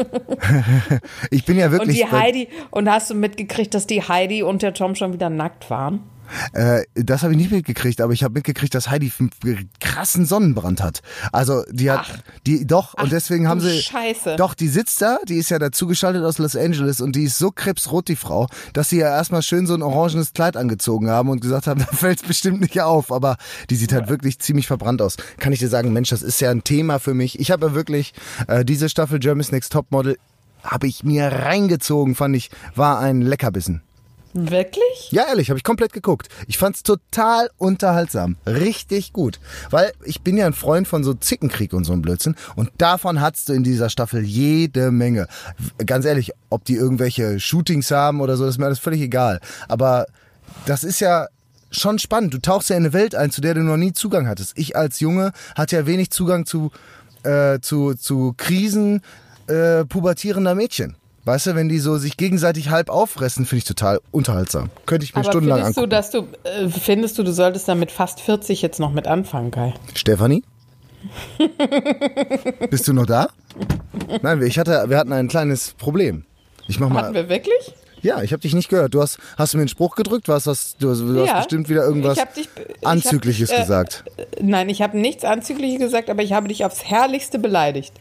[1.30, 4.44] ich bin ja Und wirklich die bei- Heidi, und hast du mitgekriegt, dass die Heidi
[4.44, 6.02] und der Tom schon wieder nackt waren?
[6.54, 10.82] Äh, das habe ich nicht mitgekriegt, aber ich habe mitgekriegt, dass Heidi einen krassen Sonnenbrand
[10.82, 11.02] hat.
[11.32, 12.20] Also die hat, Ach.
[12.46, 13.82] die doch und Ach, deswegen haben sie.
[13.82, 14.36] Scheiße.
[14.36, 17.52] Doch, die sitzt da, die ist ja dazugeschaltet aus Los Angeles und die ist so
[17.52, 21.42] krebsrot, die Frau, dass sie ja erstmal schön so ein orangenes Kleid angezogen haben und
[21.42, 23.12] gesagt haben, da fällt's bestimmt nicht auf.
[23.12, 23.38] Aber
[23.70, 25.18] die sieht halt wirklich ziemlich verbrannt aus.
[25.38, 27.40] Kann ich dir sagen, Mensch, das ist ja ein Thema für mich.
[27.40, 28.14] Ich habe ja wirklich
[28.48, 30.18] äh, diese Staffel Germany's Next Topmodel
[30.64, 33.82] habe ich mir reingezogen, fand ich, war ein Leckerbissen.
[34.34, 35.12] Wirklich?
[35.12, 36.30] Ja, ehrlich, habe ich komplett geguckt.
[36.48, 38.38] Ich fand's total unterhaltsam.
[38.46, 39.40] Richtig gut.
[39.70, 42.36] Weil ich bin ja ein Freund von so Zickenkrieg und so einem Blödsinn.
[42.56, 45.28] Und davon hattest du in dieser Staffel jede Menge.
[45.86, 49.42] Ganz ehrlich, ob die irgendwelche Shootings haben oder so, ist mir alles völlig egal.
[49.68, 50.06] Aber
[50.66, 51.28] das ist ja
[51.72, 52.34] schon spannend.
[52.34, 54.58] Du tauchst ja in eine Welt ein, zu der du noch nie Zugang hattest.
[54.58, 56.72] Ich als Junge hatte ja wenig Zugang zu,
[57.24, 59.02] äh, zu, zu Krisen
[59.48, 60.96] äh, pubertierender Mädchen.
[61.24, 64.70] Weißt du, wenn die so sich gegenseitig halb auffressen, finde ich total unterhaltsam.
[64.88, 66.34] Könnte ich mir Aber stundenlang findest du, angucken.
[66.44, 69.52] dass du, äh, findest du, du solltest da mit fast 40 jetzt noch mit anfangen,
[69.52, 69.74] Kai?
[69.94, 70.44] Stefanie?
[72.70, 73.30] Bist du noch da?
[74.22, 76.26] Nein, ich hatte, wir hatten ein kleines Problem.
[76.68, 77.14] Ich mach Hatten mal.
[77.14, 77.74] wir wirklich?
[78.02, 78.94] Ja, ich habe dich nicht gehört.
[78.96, 80.28] Du hast, hast du mir einen Spruch gedrückt?
[80.28, 80.88] Was hast du?
[80.94, 81.38] Du hast Ja.
[81.38, 84.04] bestimmt wieder irgendwas Ich hab dich- ich hab Anzügliches dich, äh, gesagt.
[84.42, 87.94] Nein, ich habe nichts Anzügliches gesagt, aber ich habe dich aufs Herrlichste beleidigt.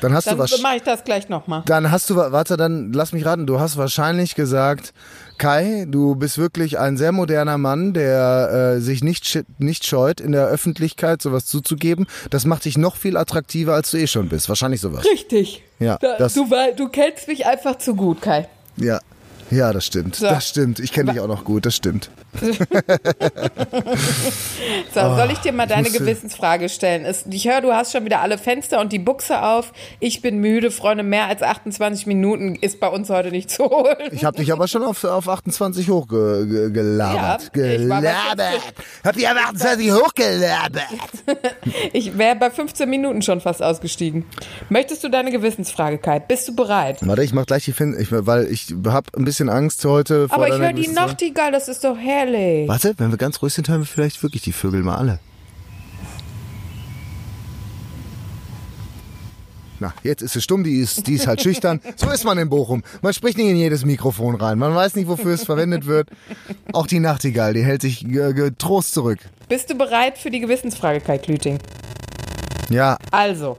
[0.00, 0.60] Dann hast Dann du was.
[0.62, 1.62] mache ich das gleich nochmal.
[1.66, 3.46] Dann hast du, warte, dann lass mich raten.
[3.46, 4.92] Du hast wahrscheinlich gesagt,
[5.38, 10.32] Kai, du bist wirklich ein sehr moderner Mann, der äh, sich nicht, nicht scheut, in
[10.32, 12.06] der Öffentlichkeit sowas zuzugeben.
[12.30, 14.48] Das macht dich noch viel attraktiver, als du eh schon bist.
[14.48, 15.04] Wahrscheinlich sowas.
[15.04, 15.62] Richtig.
[15.78, 18.48] Ja, Da, das- du, du kennst mich einfach zu gut, Kai.
[18.76, 18.98] Ja.
[19.50, 20.16] Ja, das stimmt.
[20.16, 20.26] So.
[20.26, 20.78] Das stimmt.
[20.78, 22.10] Ich kenne dich auch noch gut, das stimmt.
[24.94, 27.06] So, soll ich dir mal deine musste- Gewissensfrage stellen?
[27.30, 29.72] Ich höre, du hast schon wieder alle Fenster und die Buchse auf.
[30.00, 31.02] Ich bin müde, Freunde.
[31.02, 33.96] Mehr als 28 Minuten ist bei uns heute nicht zu holen.
[34.12, 37.50] Ich habe dich aber schon auf, auf 28 hochgelabert.
[37.56, 38.62] Ja, ich war bei gelabert.
[39.04, 40.82] Hab dich auf 28 hochgelabert.
[41.92, 44.24] Ich wäre bei 15 Minuten schon fast ausgestiegen.
[44.68, 46.18] Möchtest du deine Gewissensfrage, Kai?
[46.18, 46.98] Bist du bereit?
[47.02, 50.48] Warte, ich mach gleich die Fin ich, weil ich hab ein bisschen Angst heute Aber
[50.48, 50.88] ich höre die.
[50.88, 52.68] Nachtigall, das ist doch herrlich.
[52.68, 55.20] Warte, wenn wir ganz ruhig sind, hören wir vielleicht wirklich die Vögel mal alle.
[59.80, 61.80] Na, jetzt ist sie stumm, die ist, die ist halt schüchtern.
[61.96, 62.82] So ist man in Bochum.
[63.00, 64.58] Man spricht nicht in jedes Mikrofon rein.
[64.58, 66.08] Man weiß nicht, wofür es verwendet wird.
[66.72, 69.18] Auch die Nachtigall, die hält sich äh, getrost zurück.
[69.48, 71.58] Bist du bereit für die Gewissensfrage, Kai Klüting?
[72.70, 73.56] Ja, Also,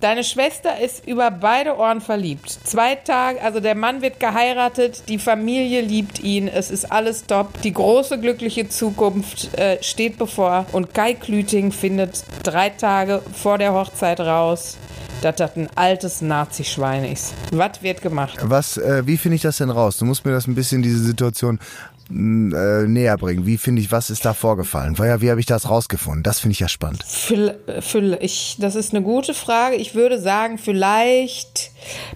[0.00, 2.50] deine Schwester ist über beide Ohren verliebt.
[2.64, 7.60] Zwei Tage, also der Mann wird geheiratet, die Familie liebt ihn, es ist alles top.
[7.62, 13.72] Die große glückliche Zukunft äh, steht bevor und Kai Klüting findet drei Tage vor der
[13.72, 14.76] Hochzeit raus,
[15.22, 17.34] dass das ein altes Nazi-Schwein ist.
[17.52, 18.38] Was wird gemacht?
[18.42, 19.98] was, äh, wie finde ich das denn raus?
[19.98, 21.58] Du musst mir das ein bisschen, diese Situation
[22.10, 23.46] äh, näher bringen.
[23.46, 24.98] Wie finde ich, was ist da vorgefallen?
[24.98, 26.22] Weil ja, wie habe ich das rausgefunden?
[26.22, 27.02] Das finde ich ja spannend.
[27.04, 29.76] Für, für, ich, das ist eine gute Frage.
[29.76, 31.70] Ich würde sagen, vielleicht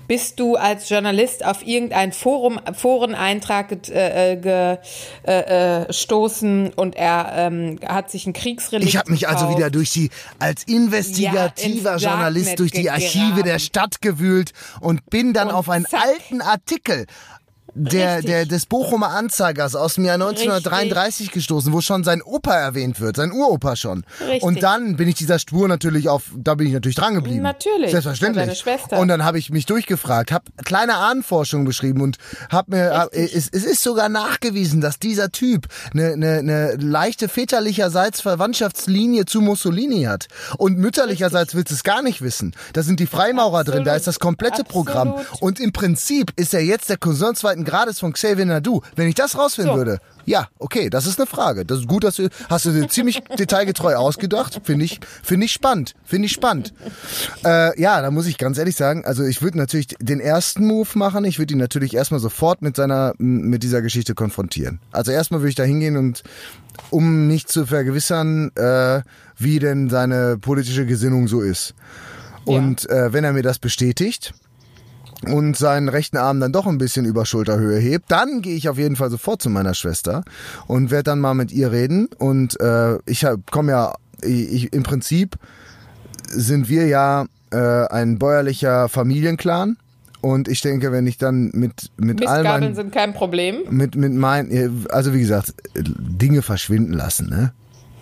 [0.09, 4.76] bist du als Journalist auf irgendein Forum, Foreneintrag get- äh, äh,
[5.24, 9.59] äh, gestoßen und er ähm, hat sich ein Kriegsrelikt Ich habe mich also gekauft.
[9.59, 13.44] wieder durch die, als investigativer Ja, Journalist durch die Archive gegraben.
[13.44, 16.00] der Stadt gewühlt und bin dann Und auf einen zack.
[16.05, 17.07] alten Artikel
[17.75, 18.31] der, Richtig.
[18.31, 23.17] der, des Bochumer Anzeigers aus dem Jahr 1933 gestoßen, wo schon sein Opa erwähnt wird,
[23.17, 24.05] sein Uropa schon.
[24.21, 24.43] Richtig.
[24.43, 27.43] Und dann bin ich dieser Spur natürlich auf, da bin ich natürlich dran geblieben.
[27.43, 28.45] Natürlich, Selbstverständlich.
[28.45, 28.99] deine Schwester.
[28.99, 32.17] Und dann habe ich mich durchgefragt, habe kleine Ahnenforschung beschrieben und
[32.51, 37.29] habe mir, hab, es, es ist sogar nachgewiesen, dass dieser Typ eine, eine, eine leichte
[37.29, 40.27] väterlicherseits Verwandtschaftslinie zu Mussolini hat.
[40.59, 42.55] Und mütterlicherseits willst du es gar nicht wissen.
[42.73, 44.87] Da sind die Freimaurer drin, da ist das komplette Absolut.
[44.87, 45.15] Programm.
[45.41, 48.83] Und im Prinzip ist er jetzt der Cousin zweiten Grades von Xavier Nadu.
[48.96, 49.79] Wenn ich das rausfinden So.
[49.79, 51.64] würde, ja, okay, das ist eine Frage.
[51.64, 54.61] Das ist gut, dass du, hast du dir ziemlich detailgetreu ausgedacht.
[54.64, 55.94] Finde ich, finde ich spannend.
[56.05, 56.73] Finde ich spannend.
[57.44, 60.88] Äh, ja, da muss ich ganz ehrlich sagen, also ich würde natürlich den ersten Move
[60.94, 61.25] machen.
[61.25, 64.81] Ich würde ihn natürlich erstmal sofort mit seiner, mit dieser Geschichte konfrontieren.
[64.92, 66.23] Also erstmal würde ich da hingehen und,
[66.90, 69.03] um mich zu vergewissern, äh,
[69.37, 71.75] wie denn seine politische Gesinnung so ist.
[72.44, 74.33] Und äh, wenn er mir das bestätigt,
[75.27, 78.79] und seinen rechten Arm dann doch ein bisschen über Schulterhöhe hebt, dann gehe ich auf
[78.79, 80.25] jeden Fall sofort zu meiner Schwester
[80.67, 82.09] und werde dann mal mit ihr reden.
[82.19, 85.37] Und äh, ich komme ja, ich, im Prinzip
[86.29, 89.77] sind wir ja äh, ein bäuerlicher Familienclan.
[90.23, 93.63] Und ich denke, wenn ich dann mit, mit all meinen, sind kein Problem.
[93.71, 97.53] mit, mit meinen, also wie gesagt, Dinge verschwinden lassen, ne?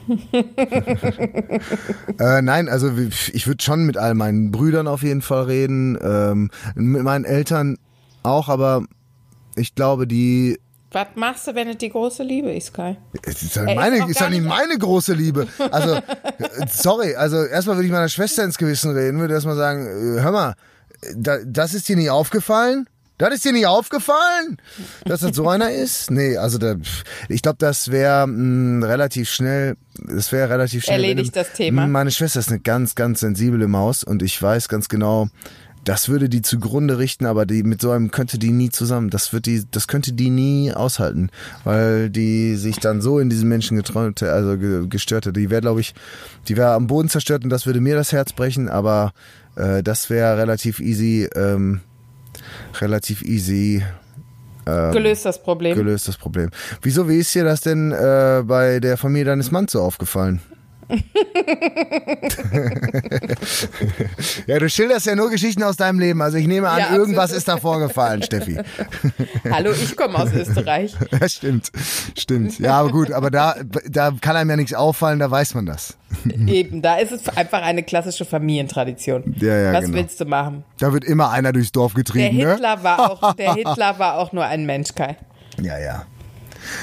[2.18, 6.50] äh, nein, also ich würde schon mit all meinen Brüdern auf jeden Fall reden, ähm,
[6.74, 7.78] mit meinen Eltern
[8.22, 8.84] auch, aber
[9.56, 10.58] ich glaube, die
[10.92, 12.96] Was machst du, wenn es die große Liebe ist, Kai?
[13.22, 15.46] Es ist ja ist meine, ist gar ja nicht meine große Liebe.
[15.70, 16.02] Also, äh,
[16.70, 20.32] sorry, also erstmal würde ich meiner Schwester ins Gewissen reden, würde erstmal sagen, äh, hör
[20.32, 20.54] mal,
[21.16, 22.88] da, das ist dir nicht aufgefallen?
[23.18, 24.58] Das ist dir nicht aufgefallen,
[25.04, 26.10] dass das so einer ist?
[26.10, 26.76] Nee, also da,
[27.28, 29.76] ich glaube, das wäre relativ schnell,
[30.06, 31.02] das wäre relativ schnell.
[31.02, 31.86] Erledigt wenn- das Thema.
[31.86, 35.28] Meine Schwester ist eine ganz, ganz sensible Maus und ich weiß ganz genau,
[35.84, 39.08] das würde die zugrunde richten, aber die mit so einem könnte die nie zusammen.
[39.10, 41.30] Das wird die, das könnte die nie aushalten,
[41.64, 45.36] weil die sich dann so in diesen Menschen geträumt, also ge, gestört hat.
[45.36, 45.94] Die wäre, glaube ich,
[46.46, 48.68] die wäre am Boden zerstört und das würde mir das Herz brechen.
[48.68, 49.12] Aber
[49.56, 51.80] äh, das wäre relativ easy, ähm,
[52.80, 53.82] relativ easy
[54.92, 55.74] Gelöst das Problem.
[55.74, 56.50] gelöst das Problem.
[56.82, 57.08] Wieso?
[57.08, 60.42] Wie ist dir das denn äh, bei der Familie deines Manns so aufgefallen?
[64.46, 66.22] Ja, du schilderst ja nur Geschichten aus deinem Leben.
[66.22, 68.58] Also ich nehme an, Ja, irgendwas ist da vorgefallen, Steffi.
[69.50, 70.94] Hallo, ich komme aus Österreich.
[71.20, 71.70] Ja, stimmt,
[72.16, 72.58] stimmt.
[72.58, 73.56] Ja, aber gut, aber da,
[73.88, 75.96] da kann einem ja nichts auffallen, da weiß man das.
[76.46, 79.34] Eben, da ist es einfach eine klassische Familientradition.
[79.38, 79.96] Ja, ja, Was genau.
[79.96, 80.64] willst du machen?
[80.78, 82.52] Da wird immer einer durchs Dorf Der getrieben, ne?
[82.52, 85.16] Hitler war auch, der Hitler war auch nur ein Mensch, Kai.
[85.60, 86.06] Ja, ja.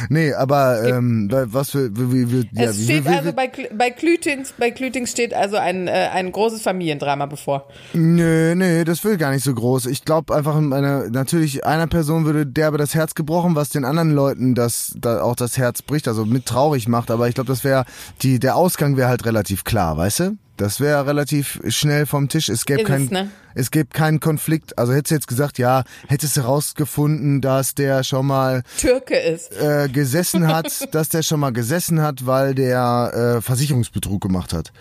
[0.10, 3.52] Nee, aber ähm, was für wie, wie, ja, es wie, steht wie, wie, also bei,
[3.74, 7.68] bei Klütings, bei Klütings steht also ein, äh, ein großes Familiendrama bevor.
[7.94, 9.86] Nö, nö, das will gar nicht so groß.
[9.88, 14.12] Ich glaube einfach, eine, natürlich einer Person würde derbe das Herz gebrochen, was den anderen
[14.12, 17.12] Leuten das da auch das Herz bricht, also mit traurig macht.
[17.12, 17.86] Aber ich glaube, das wäre
[18.22, 20.38] die der Ausgang wäre halt relativ klar, weißt du?
[20.58, 22.50] Das wäre relativ schnell vom Tisch.
[22.50, 23.30] Es gäbe Ist kein, es, ne?
[23.56, 24.78] es gäbe keinen Konflikt.
[24.78, 29.52] Also hättest du jetzt gesagt, ja, hättest du herausgefunden, dass der schon mal Türke ist.
[29.60, 34.72] äh, gesessen hat, dass der schon mal gesessen hat, weil der äh, Versicherungsbetrug gemacht hat.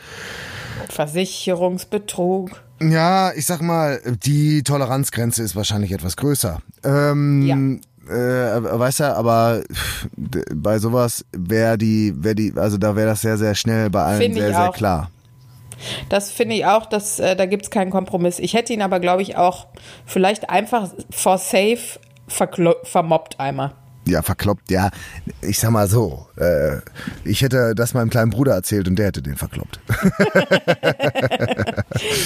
[0.91, 2.63] Versicherungsbetrug.
[2.81, 6.61] Ja, ich sag mal, die Toleranzgrenze ist wahrscheinlich etwas größer.
[6.85, 9.63] Ähm, äh, weißt du, aber
[10.55, 14.21] bei sowas wäre die, wäre die, also da wäre das sehr, sehr schnell bei allen
[14.21, 15.11] Finde ich sehr, sehr klar.
[16.09, 18.39] Das finde ich auch, dass, äh, da gibt's keinen Kompromiss.
[18.39, 19.67] Ich hätte ihn aber, glaube ich, auch
[20.07, 23.75] vielleicht einfach for safe vermobbt einmal.
[24.07, 24.91] Ja, verkloppt, ja.
[25.41, 26.77] Ich sag mal so, äh,
[27.25, 29.81] ich hätte das meinem kleinen Bruder erzählt und der hätte den verkloppt.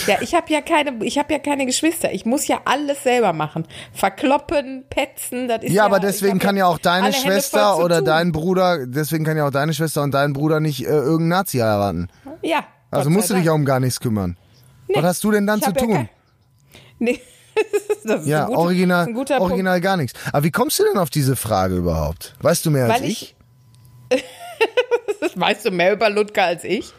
[0.07, 2.13] Ja, ich habe ja keine, ich habe ja keine Geschwister.
[2.13, 3.67] Ich muss ja alles selber machen.
[3.93, 5.75] Verkloppen, petzen, das ist ja.
[5.75, 9.51] Ja, aber deswegen kann ja auch deine Schwester oder dein Bruder, deswegen kann ja auch
[9.51, 12.09] deine Schwester und dein Bruder nicht äh, irgendeinen Nazi heiraten.
[12.43, 12.65] Ja.
[12.91, 14.37] Also musst du dich auch um gar nichts kümmern.
[14.95, 15.93] Was hast du denn dann zu ja tun?
[15.93, 16.09] kein-
[16.99, 17.21] Nee.
[18.05, 19.51] das ist Ja, ein guter, original, ein guter Punkt.
[19.53, 20.19] original gar nichts.
[20.33, 22.35] Aber wie kommst du denn auf diese Frage überhaupt?
[22.41, 23.37] Weißt du mehr als Weil ich?
[24.13, 24.25] ich-
[25.21, 26.93] Das weißt du mehr über Ludger als ich.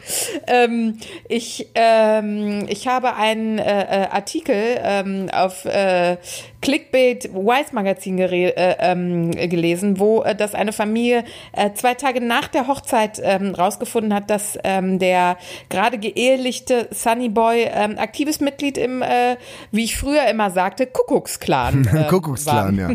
[0.46, 3.62] Ähm, ich, ähm, ich habe einen äh,
[4.04, 6.16] äh, Artikel ähm, auf äh,
[6.62, 12.48] Clickbait Wise Magazin äh, ähm, gelesen, wo äh, das eine Familie äh, zwei Tage nach
[12.48, 19.02] der Hochzeit ähm, rausgefunden hat, dass ähm, der gerade geehelichte Sunny Boy aktives Mitglied im,
[19.02, 19.36] äh,
[19.70, 22.90] wie ich früher immer sagte, Kuckucksklan äh, Kuckucksklan, ja.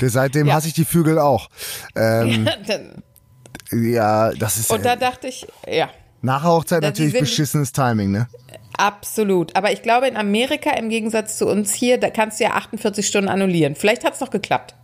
[0.08, 0.54] Seitdem Ja.
[0.54, 1.48] hasse ich die Vögel auch.
[1.94, 3.02] Ähm, Dann-
[3.72, 5.88] ja, das ist Und da dachte ich, ja.
[6.22, 8.28] nach Hochzeit da- natürlich beschissenes Timing, ne?
[8.78, 9.56] Absolut.
[9.56, 13.06] Aber ich glaube, in Amerika im Gegensatz zu uns hier, da kannst du ja 48
[13.06, 13.74] Stunden annullieren.
[13.74, 14.74] Vielleicht hat's noch geklappt.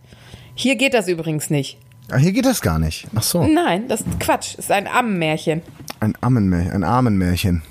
[0.55, 1.77] Hier geht das übrigens nicht.
[2.09, 3.07] Ah, hier geht das gar nicht.
[3.15, 4.55] Ach so, Nein, das ist Quatsch.
[4.57, 5.61] Das ist ein Ammenmärchen.
[5.99, 7.61] ein Ammenmärchen, ein Armenmärchen.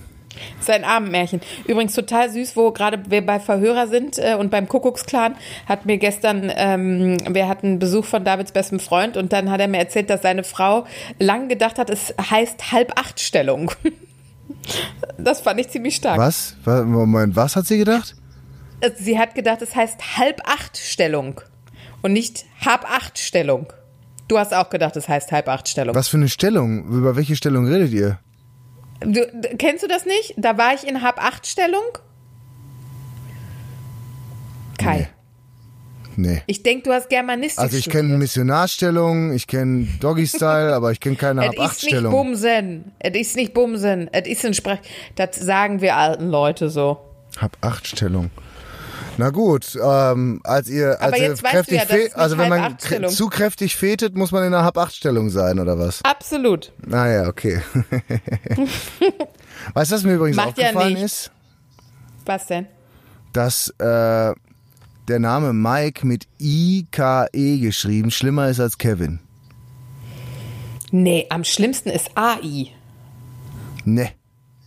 [0.59, 1.41] Das ist ein Abendmärchen.
[1.67, 5.35] Übrigens total süß, wo gerade wir bei Verhörer sind äh, und beim Kuckucksklan
[5.67, 9.69] hat mir gestern, ähm, wir hatten Besuch von Davids bestem Freund und dann hat er
[9.69, 10.87] mir erzählt, dass seine Frau
[11.19, 13.71] lang gedacht hat, es heißt Halb-Acht-Stellung.
[15.19, 16.19] Das fand ich ziemlich stark.
[16.19, 16.57] Was?
[16.65, 18.15] Wa- Moment, was hat sie gedacht?
[18.99, 21.41] Sie hat gedacht, es heißt Halb-Acht-Stellung
[22.03, 23.73] und nicht Hab-Acht-Stellung.
[24.29, 25.95] Du hast auch gedacht, es heißt Halb-Acht-Stellung.
[25.95, 26.85] Was für eine Stellung?
[26.89, 28.19] Über welche Stellung redet ihr?
[29.05, 29.27] Du,
[29.59, 30.35] kennst du das nicht?
[30.37, 31.83] Da war ich in Hab-Acht-Stellung.
[34.79, 35.09] Kai,
[36.17, 36.43] Nee.
[36.47, 41.17] ich denke, du hast Germanistik Also ich kenne Missionarstellung, ich kenne Doggy-Style, aber ich kenne
[41.17, 42.03] keine Es ist nicht.
[42.03, 42.93] Bumsen.
[42.99, 44.09] Es ist nicht Bumsen.
[44.13, 44.79] Es ist ein Sprach.
[45.15, 46.99] Das sagen wir alten Leute so.
[47.39, 48.31] Hab-Acht-Stellung.
[49.19, 53.29] Na gut, ähm, als ihr, als ihr kräftig ja, fe- also wenn man krä- zu
[53.29, 56.01] kräftig fetet, muss man in einer Hab-Acht-Stellung sein, oder was?
[56.03, 56.73] Absolut.
[56.85, 57.61] Naja, okay.
[59.75, 61.13] weißt du, was mir übrigens Macht ja aufgefallen nichts.
[61.13, 61.31] ist?
[62.25, 62.67] Was denn?
[63.33, 64.33] Dass äh,
[65.09, 69.21] der Name Mike mit I-K-E geschrieben schlimmer ist als Kevin.
[70.91, 72.69] Nee, am schlimmsten ist AI.
[73.85, 74.11] Ne.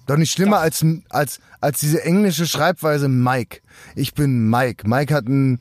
[0.06, 3.62] Doch nicht schlimmer als, als, als diese englische Schreibweise Mike.
[3.96, 4.88] Ich bin Mike.
[4.88, 5.60] Mike hat ein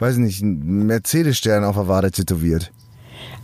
[0.00, 2.72] weiß nicht, einen Mercedes-Stern auf der Wade tätowiert.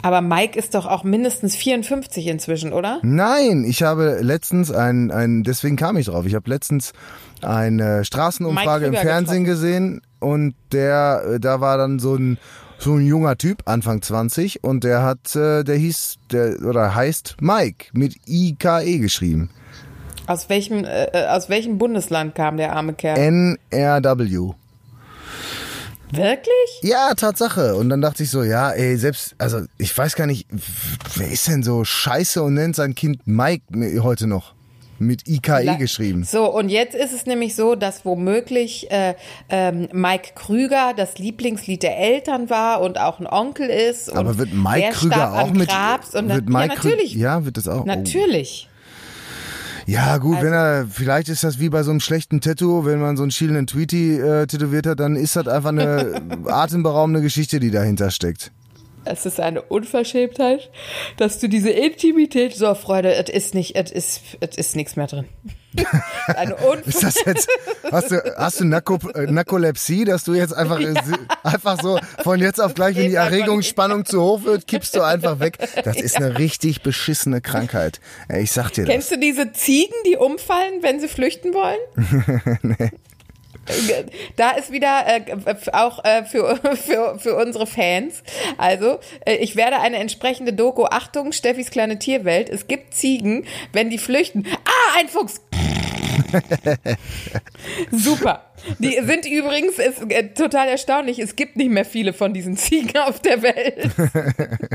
[0.03, 3.01] Aber Mike ist doch auch mindestens 54 inzwischen, oder?
[3.03, 6.27] Nein, ich habe letztens ein, ein deswegen kam ich drauf.
[6.27, 6.93] Ich habe letztens
[7.43, 12.39] eine Straßenumfrage im Fernsehen gesehen und der, äh, da war dann so ein
[12.77, 17.37] so ein junger Typ, Anfang 20, und der hat, äh, der hieß, der oder heißt
[17.41, 19.51] Mike mit IKE geschrieben.
[20.27, 23.19] Aus welchem, äh, äh, aus welchem Bundesland kam der arme Kerl?
[23.71, 24.55] NRW.
[26.11, 26.81] Wirklich?
[26.83, 27.75] Ja, Tatsache.
[27.75, 30.47] Und dann dachte ich so, ja, ey, selbst, also ich weiß gar nicht,
[31.17, 33.65] wer ist denn so scheiße und nennt sein Kind Mike
[34.03, 34.55] heute noch?
[35.01, 36.23] Mit IKE La- geschrieben.
[36.23, 39.15] So, und jetzt ist es nämlich so, dass womöglich äh,
[39.49, 44.09] ähm, Mike Krüger das Lieblingslied der Eltern war und auch ein Onkel ist.
[44.09, 45.69] Und Aber wird Mike Krüger auch mit.
[45.69, 47.13] Und wird dann, Mike ja, natürlich.
[47.15, 47.85] Krüger, ja, wird das auch.
[47.85, 48.03] Oh.
[49.87, 53.01] Ja, gut, wenn Also er, vielleicht ist das wie bei so einem schlechten Tattoo, wenn
[53.01, 57.61] man so einen schielenden Tweety äh, tätowiert hat, dann ist das einfach eine atemberaubende Geschichte,
[57.61, 58.51] die dahinter steckt.
[59.05, 60.71] Es ist eine Unverschämtheit,
[61.17, 65.07] dass du diese Intimität, so Freunde, es ist nicht, es ist, es ist nichts mehr
[65.07, 65.29] drin.
[66.29, 66.55] eine
[66.87, 67.49] Ist das jetzt,
[67.91, 70.95] hast du, hast du äh, Narkolepsie, dass du jetzt einfach, äh,
[71.43, 75.41] einfach so von jetzt auf gleich, wenn die Erregungsspannung zu hoch wird, kippst du einfach
[75.41, 75.59] weg.
[75.85, 78.01] Das ist eine richtig beschissene Krankheit.
[78.29, 78.93] Ich sag dir das.
[78.93, 82.59] Kennst du diese Ziegen, die umfallen, wenn sie flüchten wollen?
[82.63, 82.91] nee.
[84.37, 88.23] Da ist wieder äh, auch äh, für, für, für unsere Fans.
[88.59, 90.85] Also, äh, ich werde eine entsprechende Doku.
[90.85, 92.49] Achtung, Steffis kleine Tierwelt.
[92.49, 94.47] Es gibt Ziegen, wenn die flüchten.
[94.65, 95.41] Ah, ein Fuchs!
[97.91, 98.45] Super.
[98.79, 102.99] Die sind übrigens, ist äh, total erstaunlich, es gibt nicht mehr viele von diesen Ziegen
[102.99, 103.91] auf der Welt.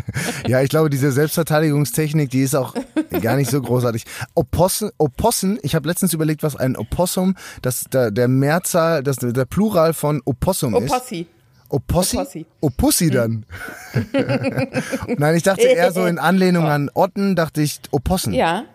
[0.47, 2.73] Ja, ich glaube, diese Selbstverteidigungstechnik, die ist auch
[3.21, 4.05] gar nicht so großartig.
[4.35, 9.45] Opossen, Opossen ich habe letztens überlegt, was ein Opossum, das der, der Mehrzahl, das der
[9.45, 10.91] Plural von Opossum ist.
[10.91, 11.27] Opossi.
[11.69, 12.17] Opossi?
[12.17, 12.45] Opossi.
[12.61, 13.45] Opossi dann.
[15.17, 18.33] Nein, ich dachte eher so in Anlehnung an Otten, dachte ich Opossen.
[18.33, 18.65] Ja.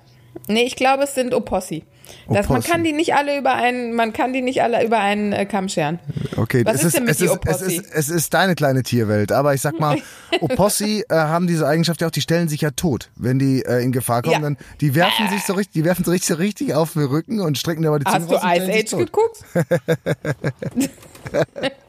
[0.48, 1.84] Nee, ich glaube, es sind Opossi.
[2.28, 2.70] Das, man Opossi.
[2.70, 5.68] kann die nicht alle über einen, man kann die nicht alle über einen äh, Kamm
[5.68, 5.98] scheren.
[6.36, 7.76] Okay, Was es ist denn mit es, die ist, es, Opossi?
[7.76, 9.98] ist, es ist deine kleine Tierwelt, aber ich sag mal,
[10.40, 13.82] Opossi äh, haben diese Eigenschaft ja auch, die stellen sich ja tot, wenn die äh,
[13.82, 14.40] in Gefahr kommen, Ja.
[14.40, 17.58] dann die werfen sich so richtig, die werfen richtig, so richtig auf den Rücken und
[17.58, 19.44] strecken dabei die Zunge Hast du raus und Ice sich Age geguckt?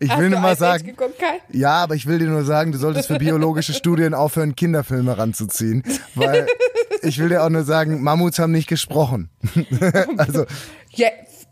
[0.00, 1.20] Ich Hast will nur mal sagen, geguckt,
[1.52, 5.82] ja, aber ich will dir nur sagen, du solltest für biologische Studien aufhören, Kinderfilme ranzuziehen,
[6.14, 6.46] weil
[7.02, 9.30] ich will dir auch nur sagen, Mammuts haben nicht gesprochen.
[10.16, 10.46] also
[10.96, 11.48] Jetzt,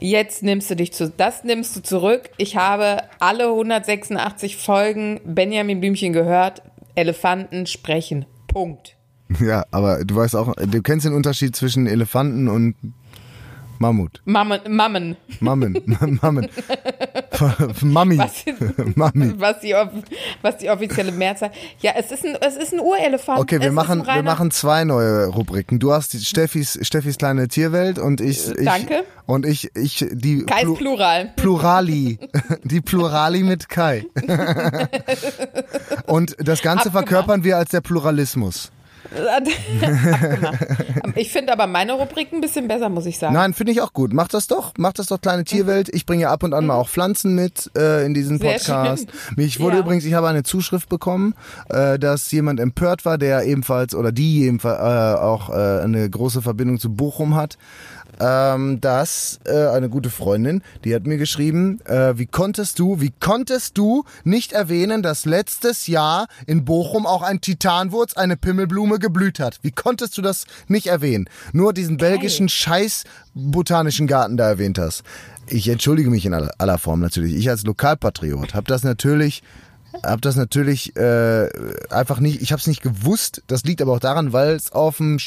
[0.00, 2.30] jetzt nimmst du dich zu, das nimmst du zurück.
[2.38, 6.62] Ich habe alle 186 Folgen Benjamin Blümchen gehört.
[6.96, 8.26] Elefanten sprechen.
[8.48, 8.96] Punkt.
[9.40, 12.74] ja, aber du weißt auch, du kennst den Unterschied zwischen Elefanten und
[13.82, 14.20] Mammut.
[14.26, 15.16] Mammen, Mammen.
[15.40, 15.72] Mammen,
[16.22, 16.48] Mammen.
[17.82, 18.18] Mami.
[18.18, 18.44] Was,
[18.94, 19.32] Mami.
[19.40, 19.74] was, die,
[20.42, 21.50] was die offizielle Mehrzahl.
[21.80, 23.40] Ja, es ist ein, es ist ein Urelefant.
[23.40, 25.78] Okay, es wir ist machen, wir machen zwei neue Rubriken.
[25.78, 29.02] Du hast die Steffis, Steffis kleine Tierwelt und ich, ich Danke.
[29.24, 31.32] und ich, ich die Kais Plu- Plural.
[31.36, 32.18] Plurali.
[32.64, 34.04] Die Plurali mit Kai.
[36.06, 37.08] Und das Ganze Abgemacht.
[37.08, 38.70] verkörpern wir als der Pluralismus.
[39.10, 40.66] Abgemacht.
[41.16, 43.34] Ich finde aber meine Rubrik ein bisschen besser, muss ich sagen.
[43.34, 44.12] Nein, finde ich auch gut.
[44.12, 44.72] Mach das doch.
[44.78, 45.88] Mach das doch, kleine Tierwelt.
[45.92, 48.40] Ich bringe ja ab und an mal auch Pflanzen mit äh, in diesen Mhm.
[48.40, 49.08] Sehr Podcast.
[49.10, 49.34] schön.
[49.36, 49.82] Mich wurde Ja.
[49.82, 51.34] übrigens, ich habe eine Zuschrift bekommen,
[51.68, 56.42] äh, dass jemand empört war, der ebenfalls oder die jedenfalls äh, auch äh, eine große
[56.42, 57.58] Verbindung zu Bochum hat.
[58.22, 63.14] Ähm, dass äh, eine gute Freundin, die hat mir geschrieben, äh, wie konntest du, wie
[63.18, 69.40] konntest du nicht erwähnen, dass letztes Jahr in Bochum auch ein Titanwurz, eine Pimmelblume geblüht
[69.40, 69.58] hat?
[69.62, 71.30] Wie konntest du das nicht erwähnen?
[71.54, 75.02] Nur diesen belgischen Scheiß botanischen Garten da erwähnt hast.
[75.46, 77.34] Ich entschuldige mich in aller, aller Form natürlich.
[77.34, 79.42] Ich als Lokalpatriot habe das natürlich
[80.02, 81.48] hab das natürlich äh,
[81.90, 83.42] einfach nicht, ich habe es nicht gewusst.
[83.48, 85.18] Das liegt aber auch daran, weil es auf dem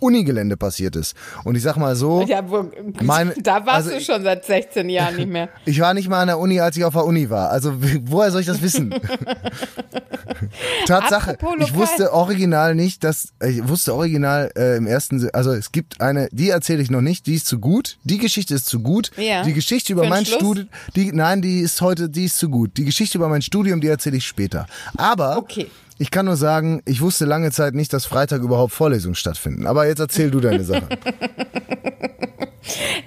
[0.00, 1.14] Unigelände passiert ist.
[1.44, 2.70] Und ich sag mal so, Ja, wo,
[3.02, 5.48] Meine- da warst also du ich- schon seit 16 Jahren nicht mehr.
[5.66, 7.50] ich war nicht mal an der Uni, als ich auf der Uni war.
[7.50, 7.74] Also
[8.06, 8.94] woher soll ich das wissen?
[10.86, 16.00] Tatsache, ich wusste original nicht, dass ich wusste original äh, im ersten, also es gibt
[16.00, 17.98] eine, die erzähle ich noch nicht, die ist zu gut.
[18.04, 19.10] Die Geschichte ist zu gut.
[19.16, 19.42] Ja.
[19.42, 20.24] Die Geschichte über mein?
[20.24, 22.76] Studium, die nein, die ist heute, die ist zu gut.
[22.76, 24.66] Die Geschichte über mein Studium, die erzähle ich später.
[24.96, 25.66] Aber Okay.
[26.00, 29.66] Ich kann nur sagen, ich wusste lange Zeit nicht, dass Freitag überhaupt Vorlesungen stattfinden.
[29.66, 30.88] Aber jetzt erzähl du deine Sache.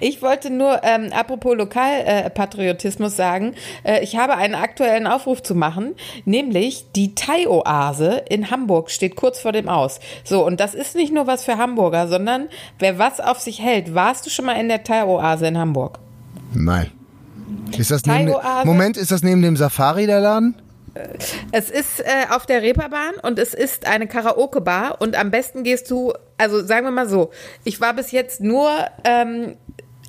[0.00, 5.54] Ich wollte nur, ähm, apropos Lokalpatriotismus äh, sagen, äh, ich habe einen aktuellen Aufruf zu
[5.54, 5.94] machen,
[6.26, 10.00] nämlich die Thai-Oase in Hamburg steht kurz vor dem Aus.
[10.22, 13.94] So, und das ist nicht nur was für Hamburger, sondern wer was auf sich hält.
[13.94, 15.98] Warst du schon mal in der Thai-Oase in Hamburg?
[16.52, 16.90] Nein.
[17.78, 18.34] Ist das neben.
[18.64, 20.56] Moment, ist das neben dem Safari der Laden?
[21.52, 25.90] Es ist äh, auf der Reeperbahn und es ist eine Karaoke-Bar und am besten gehst
[25.90, 27.30] du, also sagen wir mal so,
[27.64, 28.70] ich war bis jetzt nur
[29.04, 29.56] ähm,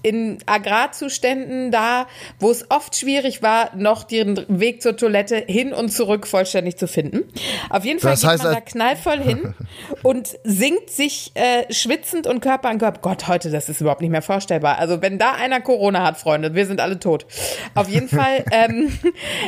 [0.05, 2.05] in Agrarzuständen da,
[2.39, 6.87] wo es oft schwierig war, noch den Weg zur Toilette hin und zurück vollständig zu
[6.87, 7.23] finden.
[7.69, 9.53] Auf jeden Fall Das geht heißt, man da als- knallvoll hin
[10.03, 12.99] und singt sich äh, schwitzend und Körper an Körper.
[13.01, 14.77] Gott, heute, das ist überhaupt nicht mehr vorstellbar.
[14.77, 17.25] Also wenn da einer Corona hat, Freunde, wir sind alle tot.
[17.73, 18.91] Auf jeden Fall ähm,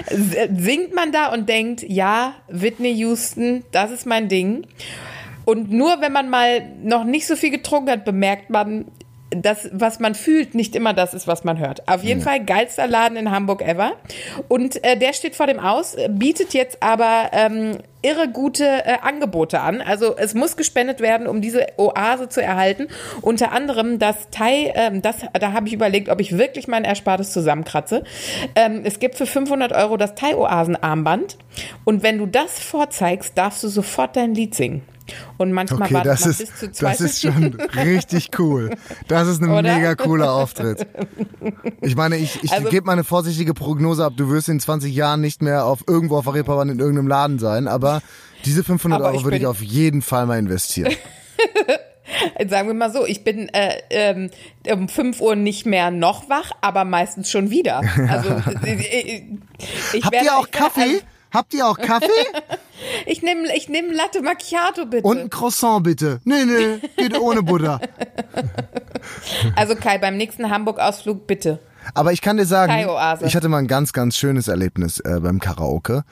[0.10, 4.66] singt man da und denkt, ja, Whitney Houston, das ist mein Ding.
[5.46, 8.86] Und nur wenn man mal noch nicht so viel getrunken hat, bemerkt man,
[9.30, 11.88] das, was man fühlt, nicht immer das ist, was man hört.
[11.88, 13.94] Auf jeden Fall geilster Laden in Hamburg ever.
[14.48, 18.98] Und äh, der steht vor dem Aus, äh, bietet jetzt aber ähm, irre gute äh,
[19.02, 19.82] Angebote an.
[19.82, 22.88] Also es muss gespendet werden, um diese Oase zu erhalten.
[23.22, 27.34] Unter anderem das Thai, ähm, das, da habe ich überlegt, ob ich wirklich mein Erspartes
[27.34, 28.04] zusammenkratze.
[28.56, 31.38] Ähm, es gibt für 500 Euro das Thai-Oasen-Armband.
[31.84, 34.84] Und wenn du das vorzeigst, darfst du sofort dein Lied singen.
[35.38, 38.72] Und manchmal Okay, wartet das man ist, bis zu zwei das ist schon richtig cool.
[39.08, 39.76] Das ist ein Oder?
[39.76, 40.86] mega cooler Auftritt.
[41.82, 44.14] Ich meine, ich, ich Also- gebe mal eine vorsichtige Prognose ab.
[44.18, 47.40] Du wirst in 20 Jahren nicht mehr auf irgendwo auf der Reeperbahn in irgendeinem Laden
[47.40, 48.02] sein, aber
[48.46, 50.94] diese 500 Aber Euro ich würde ich auf jeden Fall mal investieren.
[52.48, 54.30] Sagen wir mal so, ich bin äh, ähm,
[54.72, 57.82] um 5 Uhr nicht mehr noch wach, aber meistens schon wieder.
[58.08, 58.30] Also
[58.66, 59.24] äh, äh,
[59.94, 61.02] ich Habt werde- ihr auch ich werde- Kaffee?
[61.32, 62.08] Habt ihr auch Kaffee?
[63.08, 65.08] Ich nehme ich nehm Latte Macchiato bitte.
[65.08, 66.20] Und ein Croissant bitte.
[66.26, 67.80] Nee, nee, geht ohne Butter.
[69.56, 71.60] also Kai, beim nächsten Hamburg-Ausflug bitte.
[71.94, 72.88] Aber ich kann dir sagen,
[73.26, 76.04] ich hatte mal ein ganz, ganz schönes Erlebnis äh, beim Karaoke.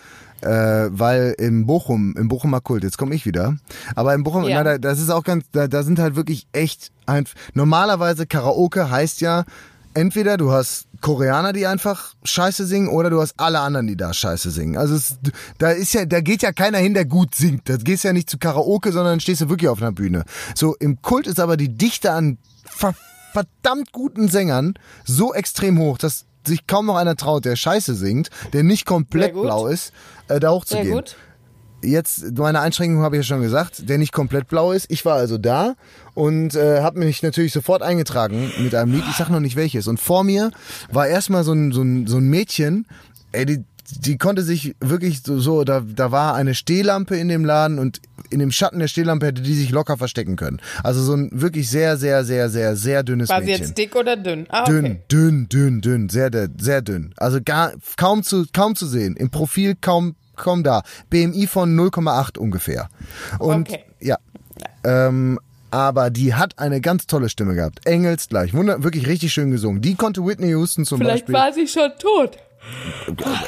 [0.41, 0.47] Äh,
[0.89, 3.55] weil in Bochum, im Bochumer Kult, jetzt komme ich wieder,
[3.95, 4.57] aber in Bochum, Ja.
[4.57, 8.91] na, da, das ist auch ganz, da, da sind halt wirklich echt, ein, normalerweise Karaoke
[8.91, 9.45] heißt ja,
[9.95, 14.13] entweder du hast Koreaner, die einfach Scheiße singen, oder du hast alle anderen, die da
[14.13, 14.77] Scheiße singen.
[14.77, 15.17] Also es,
[15.57, 17.67] da ist ja, da geht ja keiner hin, der gut singt.
[17.69, 20.25] Da gehst ja nicht zu Karaoke, sondern stehst du wirklich auf einer Bühne.
[20.53, 22.93] So, im Kult ist aber die Dichte an ver
[23.33, 28.29] verdammt guten Sängern so extrem hoch, dass sich kaum noch einer traut, der Scheiße singt,
[28.53, 29.91] der nicht komplett Sehr blau ist,
[30.29, 30.93] äh, da Sehr hochzugehen.
[30.93, 31.15] gut.
[31.85, 34.87] Jetzt, meine Einschränkung habe ich ja schon gesagt, der nicht komplett blau ist.
[34.89, 35.75] Ich war also da
[36.13, 39.03] und äh, habe mich natürlich sofort eingetragen mit einem Lied.
[39.09, 39.87] Ich sag noch nicht welches.
[39.87, 40.51] Und vor mir
[40.91, 42.87] war erstmal so ein, so ein, so ein Mädchen,
[43.31, 43.63] ey, die,
[43.99, 48.01] die konnte sich wirklich so, so da, da war eine Stehlampe in dem Laden und
[48.31, 50.59] in dem Schatten der Stehlampe hätte die sich locker verstecken können.
[50.83, 53.67] Also so ein wirklich sehr, sehr, sehr, sehr, sehr dünnes War sie Mädchen.
[53.67, 54.47] jetzt dick oder dünn?
[54.49, 54.71] Ah, okay.
[54.71, 57.13] Dünn, dünn, dünn, dünn, sehr, dünn, sehr dünn.
[57.17, 59.15] Also gar, kaum zu, kaum zu sehen.
[59.15, 60.83] Im Profil kaum, kaum da.
[61.09, 62.89] BMI von 0,8 ungefähr.
[63.39, 63.83] Und Okay.
[63.99, 64.17] ja.
[64.83, 65.39] Ähm,
[65.71, 67.85] aber die hat eine ganz tolle Stimme gehabt.
[67.85, 68.53] Engelsgleich.
[68.53, 69.81] Wunder, wirklich richtig schön gesungen.
[69.81, 71.35] Die konnte Whitney Houston zum Vielleicht Beispiel.
[71.35, 72.37] war sie schon tot.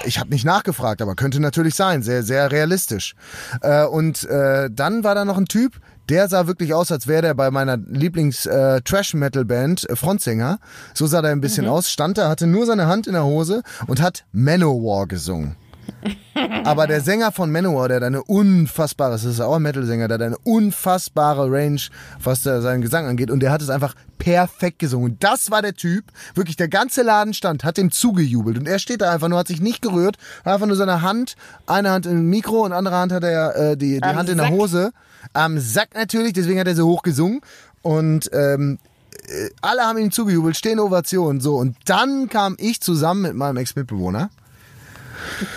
[0.05, 2.03] Ich habe nicht nachgefragt, aber könnte natürlich sein.
[2.03, 3.15] Sehr, sehr realistisch.
[3.61, 5.73] Äh, und äh, dann war da noch ein Typ,
[6.09, 10.59] der sah wirklich aus, als wäre der bei meiner Lieblings-Trash-Metal-Band äh, Frontsänger.
[10.93, 11.89] So sah der ein bisschen aus.
[11.91, 15.55] Stand da, hatte nur seine Hand in der Hose und hat Manowar gesungen.
[16.63, 20.15] Aber der Sänger von Manowar, der hat eine unfassbare, das ist auch ein Metal-Sänger, der
[20.15, 21.81] hat eine unfassbare Range,
[22.21, 23.31] was seinen Gesang angeht.
[23.31, 25.13] Und der hat es einfach perfekt gesungen.
[25.13, 28.57] Und das war der Typ, wirklich der ganze Laden stand, hat dem zugejubelt.
[28.57, 31.35] Und er steht da einfach nur, hat sich nicht gerührt, hat einfach nur seine Hand,
[31.65, 34.49] eine Hand im Mikro und andere Hand hat er äh, die, die Hand in der.
[34.49, 34.91] Hose.
[35.33, 37.41] Am Sack natürlich, deswegen hat er so hoch gesungen.
[37.81, 38.79] Und ähm,
[39.27, 41.57] äh, alle haben ihm zugejubelt, stehen Ovationen, so.
[41.57, 44.29] Und dann kam ich zusammen mit meinem Ex-Mitbewohner.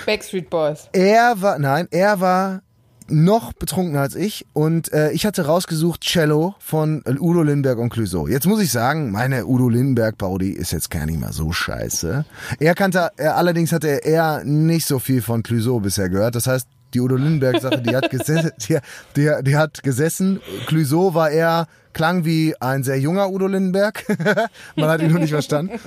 [0.06, 0.88] Backstreet Boys.
[0.92, 2.62] Er war, nein, er war
[3.10, 7.90] noch betrunkener als ich und äh, ich hatte rausgesucht Cello von äh, Udo Lindenberg und
[7.90, 8.28] Clouseau.
[8.28, 12.24] Jetzt muss ich sagen, meine Udo Lindenberg Parodie ist jetzt gar nicht mal so scheiße.
[12.58, 16.34] Er kannte, er, allerdings hatte er nicht so viel von Clouseau bisher gehört.
[16.34, 18.78] Das heißt, die Udo Lindenberg Sache, die hat gesessen, die,
[19.16, 20.40] die, die hat gesessen.
[20.66, 24.04] Clouseau war eher klang wie ein sehr junger Udo Lindenberg.
[24.76, 25.78] Man hat ihn nur nicht verstanden.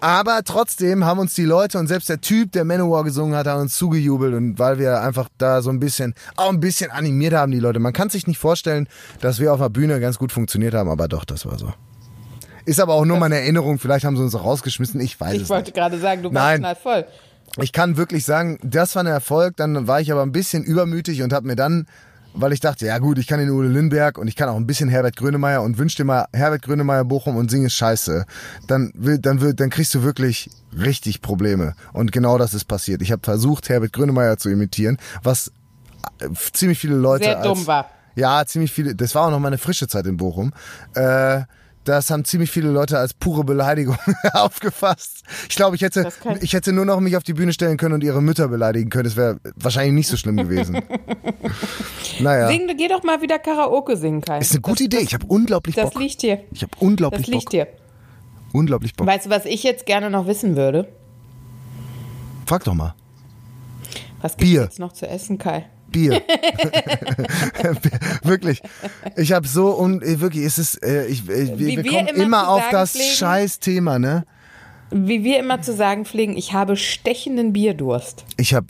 [0.00, 3.58] Aber trotzdem haben uns die Leute und selbst der Typ, der Manowar gesungen hat, hat
[3.58, 7.52] uns zugejubelt und weil wir einfach da so ein bisschen, auch ein bisschen animiert haben,
[7.52, 7.78] die Leute.
[7.78, 8.88] Man kann sich nicht vorstellen,
[9.20, 11.72] dass wir auf der Bühne ganz gut funktioniert haben, aber doch, das war so.
[12.66, 15.42] Ist aber auch nur meine Erinnerung, vielleicht haben sie uns auch rausgeschmissen, ich weiß Ich
[15.42, 15.74] es wollte nicht.
[15.74, 16.60] gerade sagen, du warst Nein.
[16.60, 17.04] knallvoll.
[17.60, 21.22] Ich kann wirklich sagen, das war ein Erfolg, dann war ich aber ein bisschen übermütig
[21.22, 21.86] und habe mir dann,
[22.32, 24.66] weil ich dachte, ja gut, ich kann den Udo Lindberg und ich kann auch ein
[24.66, 28.26] bisschen Herbert Grönemeyer und wünsch dir mal Herbert Grönemeyer Bochum und sing es scheiße,
[28.66, 33.02] dann will, dann will, dann kriegst du wirklich richtig Probleme und genau das ist passiert.
[33.02, 35.52] Ich habe versucht Herbert Grönemeyer zu imitieren, was
[36.18, 37.88] äh, ziemlich viele Leute Sehr als, dumm war.
[38.16, 38.94] Ja, ziemlich viele.
[38.94, 40.52] Das war auch noch meine frische Zeit in Bochum.
[40.94, 41.42] Äh,
[41.84, 43.96] Das haben ziemlich viele Leute als pure Beleidigung
[44.32, 45.22] aufgefasst.
[45.48, 47.94] Ich glaube, ich hätte, Das ich hätte nur noch mich auf die Bühne stellen können
[47.94, 49.04] und ihre Mütter beleidigen können.
[49.04, 50.80] Das wäre wahrscheinlich nicht so schlimm gewesen.
[52.20, 54.38] naja, Sing, geh doch mal wieder Karaoke singen, Kai.
[54.38, 54.98] ist eine gute Idee.
[55.00, 56.00] Ich habe unglaublich Das Bock.
[56.02, 56.40] liegt dir.
[56.52, 57.50] Ich habe unglaublich Das liegt Bock.
[57.50, 57.66] dir.
[58.52, 59.06] Unglaublich Bock.
[59.06, 60.88] Weißt du, was ich jetzt gerne noch wissen würde?
[62.46, 62.94] Frag doch mal.
[64.20, 64.62] Was Bier.
[64.62, 65.66] jetzt noch zu essen, Kai?
[65.94, 66.20] Bier.
[68.22, 68.60] wirklich.
[69.16, 72.24] Ich habe so und wirklich, es ist, äh, ich, äh, wir, Wie wir kommen immer
[72.24, 73.10] immer auf das pflegen.
[73.14, 74.24] scheiß Thema, ne?
[74.90, 78.24] Wie wir immer zu sagen pflegen, ich habe stechenden Bierdurst.
[78.36, 78.66] Ich habe,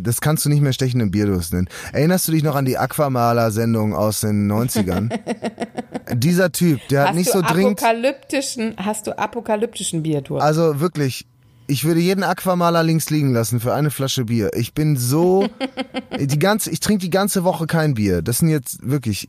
[0.00, 1.68] das kannst du nicht mehr stechenden Bierdurst nennen.
[1.92, 5.10] Erinnerst du dich noch an die Aquamaler-Sendung aus den 90ern?
[6.14, 10.42] Dieser Typ, der hat Hast nicht du so dringend, apokalyptischen, hast du apokalyptischen Bierdurst?
[10.42, 11.26] also wirklich,
[11.66, 14.50] ich würde jeden Aquamaler links liegen lassen für eine Flasche Bier.
[14.54, 15.48] Ich bin so,
[16.18, 18.22] die ganze, ich trinke die ganze Woche kein Bier.
[18.22, 19.28] Das sind jetzt wirklich,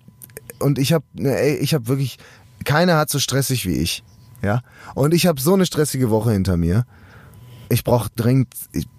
[0.60, 2.18] und ich habe, ey, ich habe wirklich,
[2.64, 4.04] keiner hat so stressig wie ich,
[4.42, 4.62] ja.
[4.96, 6.86] Und ich habe so eine stressige Woche hinter mir.
[7.70, 8.54] Ich brauche dringend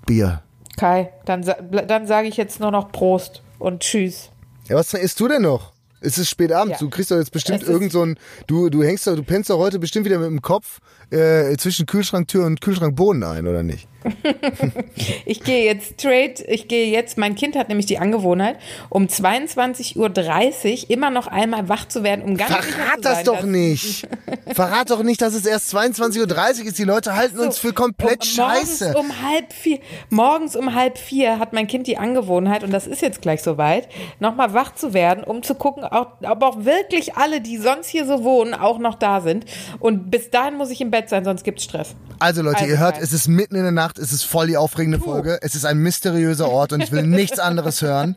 [0.07, 0.43] Bier.
[0.77, 4.31] Kai, dann, dann sage ich jetzt nur noch Prost und Tschüss.
[4.69, 5.73] Ja, was isst du denn noch?
[6.01, 6.81] Es ist spät abends.
[6.81, 6.87] Ja.
[6.87, 9.59] Du kriegst doch jetzt bestimmt irgend so ein, du, du hängst doch, du pennst doch
[9.59, 10.79] heute bestimmt wieder mit dem Kopf
[11.11, 13.89] äh, zwischen Kühlschranktür und Kühlschrankboden ein, oder nicht?
[15.25, 18.57] Ich gehe jetzt straight, ich gehe jetzt, mein Kind hat nämlich die Angewohnheit,
[18.89, 23.15] um 22.30 Uhr immer noch einmal wach zu werden, um ganz sicher zu Verrat das
[23.17, 24.09] sein, doch nicht.
[24.55, 26.79] Verrat doch nicht, dass es erst 22.30 Uhr ist.
[26.79, 28.95] Die Leute halten uns für komplett um, morgens scheiße.
[28.97, 29.79] um halb vier,
[30.11, 33.89] morgens um halb vier hat mein Kind die Angewohnheit, und das ist jetzt gleich soweit,
[34.21, 38.25] nochmal wach zu werden, um zu gucken, ob auch wirklich alle, die sonst hier so
[38.25, 39.45] wohnen, auch noch da sind.
[39.81, 41.95] Und bis dahin muss ich im Bett sein, sonst gibt's Stress.
[42.21, 43.05] Also Leute, Also ihr hört, geil.
[43.05, 45.79] es ist mitten in der Nacht, es ist voll die aufregende Folge, es ist ein
[45.79, 48.17] mysteriöser Ort und ich will nichts anderes hören.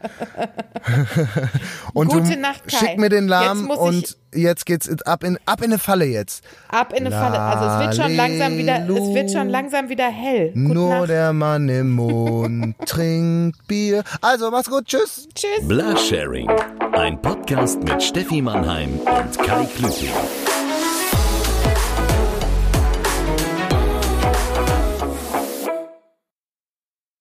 [1.93, 2.78] und Gute du Nacht, Kai.
[2.78, 6.43] schick mir den Lahm Jetzt und jetzt geht's ab in, ab in eine Falle jetzt.
[6.69, 7.39] Ab in eine Falle.
[7.39, 10.49] Also es wird schon langsam wieder, es wird schon langsam wieder hell.
[10.49, 11.09] Gute Nur Nacht.
[11.09, 14.03] der Mann im Mond trinkt Bier.
[14.22, 15.28] Also, mach's gut, tschüss.
[15.36, 15.67] Tschüss.
[15.67, 16.49] Blasharing.
[16.93, 20.09] Ein Podcast mit Steffi Mannheim und Kai Klüting.